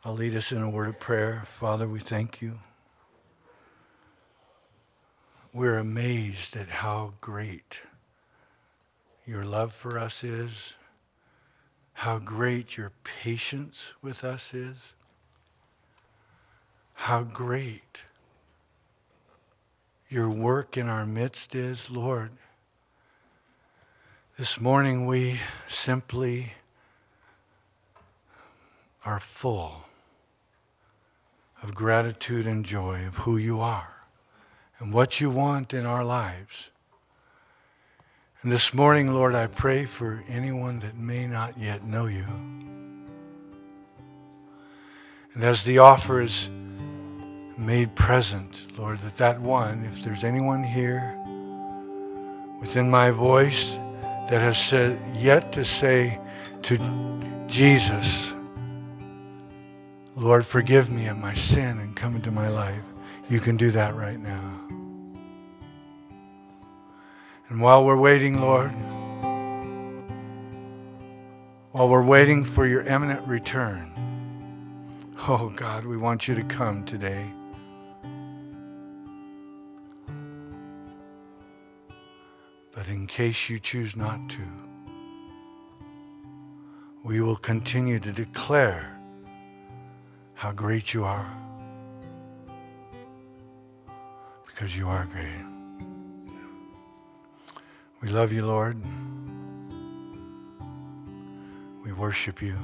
I'll 0.05 0.15
lead 0.15 0.37
us 0.37 0.53
in 0.53 0.61
a 0.61 0.69
word 0.69 0.89
of 0.89 1.01
prayer. 1.01 1.45
Father, 1.47 1.89
we 1.89 2.01
thank 2.01 2.43
you. 2.43 2.59
We're 5.55 5.79
amazed 5.79 6.57
at 6.57 6.69
how 6.69 7.15
great 7.23 7.81
your 9.25 9.45
love 9.45 9.73
for 9.73 9.99
us 9.99 10.23
is, 10.23 10.75
how 11.95 12.19
great 12.19 12.77
your 12.77 12.93
patience 13.05 13.95
with 14.03 14.25
us 14.25 14.53
is 14.53 14.93
how 16.95 17.23
great 17.23 18.05
your 20.09 20.31
work 20.31 20.77
in 20.77 20.89
our 20.89 21.05
midst 21.05 21.55
is, 21.55 21.91
Lord. 21.91 22.31
This 24.39 24.61
morning 24.61 25.07
we 25.07 25.39
simply 25.69 26.55
are 29.05 29.21
full 29.21 29.85
of 31.63 31.75
gratitude 31.75 32.47
and 32.47 32.65
joy 32.65 33.07
of 33.07 33.19
who 33.19 33.37
you 33.37 33.61
are 33.61 33.94
and 34.85 34.93
what 34.93 35.19
you 35.19 35.31
want 35.31 35.73
in 35.73 35.87
our 35.87 36.05
lives. 36.05 36.71
And 38.43 38.53
this 38.53 38.75
morning, 38.75 39.15
Lord, 39.15 39.35
I 39.35 39.47
pray 39.47 39.87
for 39.87 40.23
anyone 40.29 40.81
that 40.81 40.95
may 40.95 41.27
not 41.27 41.57
yet 41.57 41.85
know 41.85 42.05
you. 42.05 42.27
And 45.33 45.43
as 45.43 45.65
the 45.65 45.79
offer 45.79 46.21
is 46.21 46.51
made 47.57 47.97
present, 47.97 48.67
Lord, 48.77 48.99
that 48.99 49.17
that 49.17 49.41
one, 49.41 49.87
if 49.87 50.05
there's 50.05 50.23
anyone 50.23 50.63
here 50.63 51.19
within 52.61 52.91
my 52.91 53.11
voice 53.11 53.77
that 54.29 54.43
has 54.43 54.59
said, 54.59 55.01
yet 55.17 55.51
to 55.53 55.65
say 55.65 56.21
to 56.61 56.77
Jesus, 57.47 58.35
Lord, 60.15 60.45
forgive 60.45 60.91
me 60.91 61.07
of 61.07 61.17
my 61.17 61.33
sin 61.33 61.79
and 61.79 61.97
come 61.97 62.17
into 62.17 62.31
my 62.31 62.49
life, 62.49 62.85
you 63.29 63.41
can 63.41 63.57
do 63.57 63.71
that 63.71 63.95
right 63.95 64.19
now. 64.19 64.61
And 67.49 67.61
while 67.61 67.85
we're 67.85 67.97
waiting, 67.97 68.41
Lord, 68.41 68.73
while 71.73 71.89
we're 71.89 72.05
waiting 72.05 72.45
for 72.45 72.67
your 72.67 72.83
imminent 72.83 73.27
return, 73.27 73.91
oh 75.29 75.53
God, 75.57 75.85
we 75.85 75.97
want 75.97 76.29
you 76.29 76.35
to 76.35 76.45
come 76.45 76.85
today. 76.85 77.31
But 82.73 82.89
in 82.89 83.07
case 83.07 83.49
you 83.49 83.59
choose 83.59 83.97
not 83.97 84.29
to, 84.31 84.43
we 87.05 87.21
will 87.21 87.37
continue 87.37 87.99
to 88.01 88.13
declare 88.13 88.91
how 90.35 90.53
great 90.53 90.93
you 90.93 91.05
are, 91.05 91.31
because 94.55 94.79
you 94.79 94.89
are 94.89 95.05
great. 95.07 95.27
We 98.01 98.09
love 98.09 98.33
you, 98.33 98.47
Lord. 98.47 98.81
We 101.85 101.93
worship 101.93 102.41
you. 102.41 102.57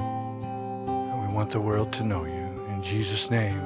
And 0.00 1.28
we 1.28 1.32
want 1.32 1.50
the 1.50 1.60
world 1.60 1.92
to 1.92 2.02
know 2.02 2.24
you. 2.24 2.48
In 2.74 2.82
Jesus' 2.82 3.30
name. 3.30 3.62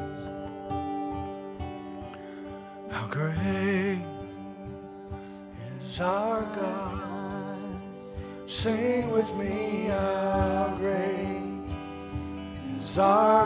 How 2.90 3.06
great 3.06 4.02
is 5.80 6.00
our 6.00 6.42
God. 6.42 7.58
Sing 8.44 9.10
with 9.10 9.34
me, 9.36 9.86
how 9.86 10.74
great 10.76 11.62
is 12.82 12.98
our. 12.98 13.37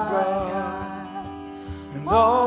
And 2.12 2.41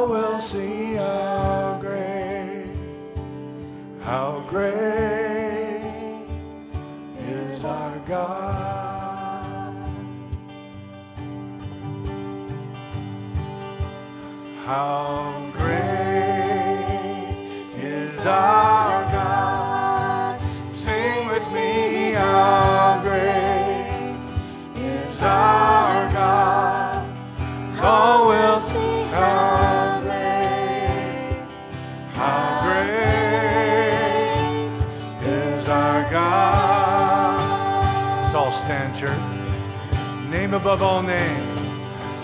Name 40.45 40.53
above 40.53 40.83
all 40.83 41.01
names. 41.01 41.61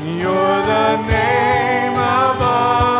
You're 0.05 0.61
the 0.61 0.97
name 1.07 1.93
above 1.93 2.90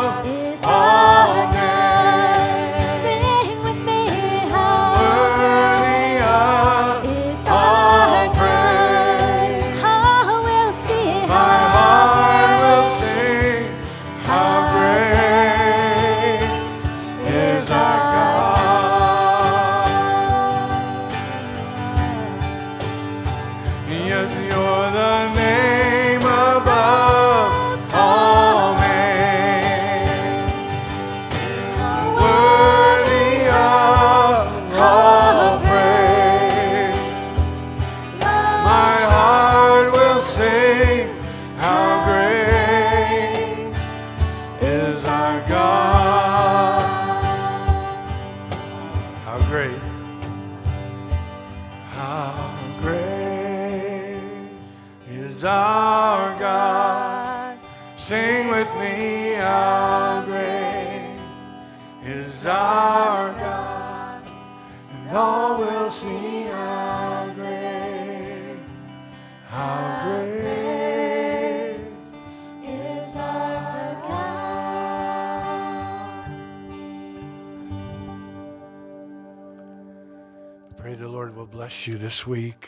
this 82.12 82.28
week. 82.28 82.68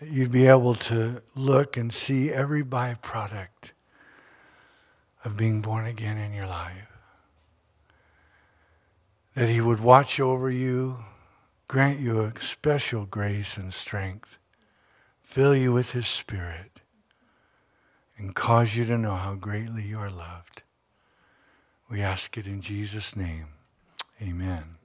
That 0.00 0.08
you'd 0.08 0.32
be 0.32 0.48
able 0.48 0.74
to 0.90 1.22
look 1.36 1.76
and 1.76 1.94
see 1.94 2.32
every 2.32 2.64
byproduct 2.64 3.70
of 5.24 5.36
being 5.36 5.60
born 5.60 5.86
again 5.86 6.18
in 6.18 6.34
your 6.34 6.48
life. 6.48 6.90
That 9.36 9.48
He 9.48 9.60
would 9.60 9.78
watch 9.78 10.18
over 10.18 10.50
you, 10.50 10.96
grant 11.68 12.00
you 12.00 12.22
a 12.22 12.32
special 12.40 13.06
grace 13.06 13.56
and 13.56 13.72
strength, 13.72 14.36
fill 15.22 15.54
you 15.54 15.72
with 15.72 15.92
His 15.92 16.08
Spirit, 16.08 16.80
and 18.18 18.34
cause 18.34 18.74
you 18.74 18.84
to 18.86 18.98
know 18.98 19.14
how 19.14 19.36
greatly 19.36 19.84
you 19.84 19.98
are 19.98 20.10
loved. 20.10 20.64
We 21.88 22.02
ask 22.02 22.36
it 22.36 22.48
in 22.48 22.62
Jesus' 22.62 23.14
name. 23.14 23.46
Amen. 24.20 24.81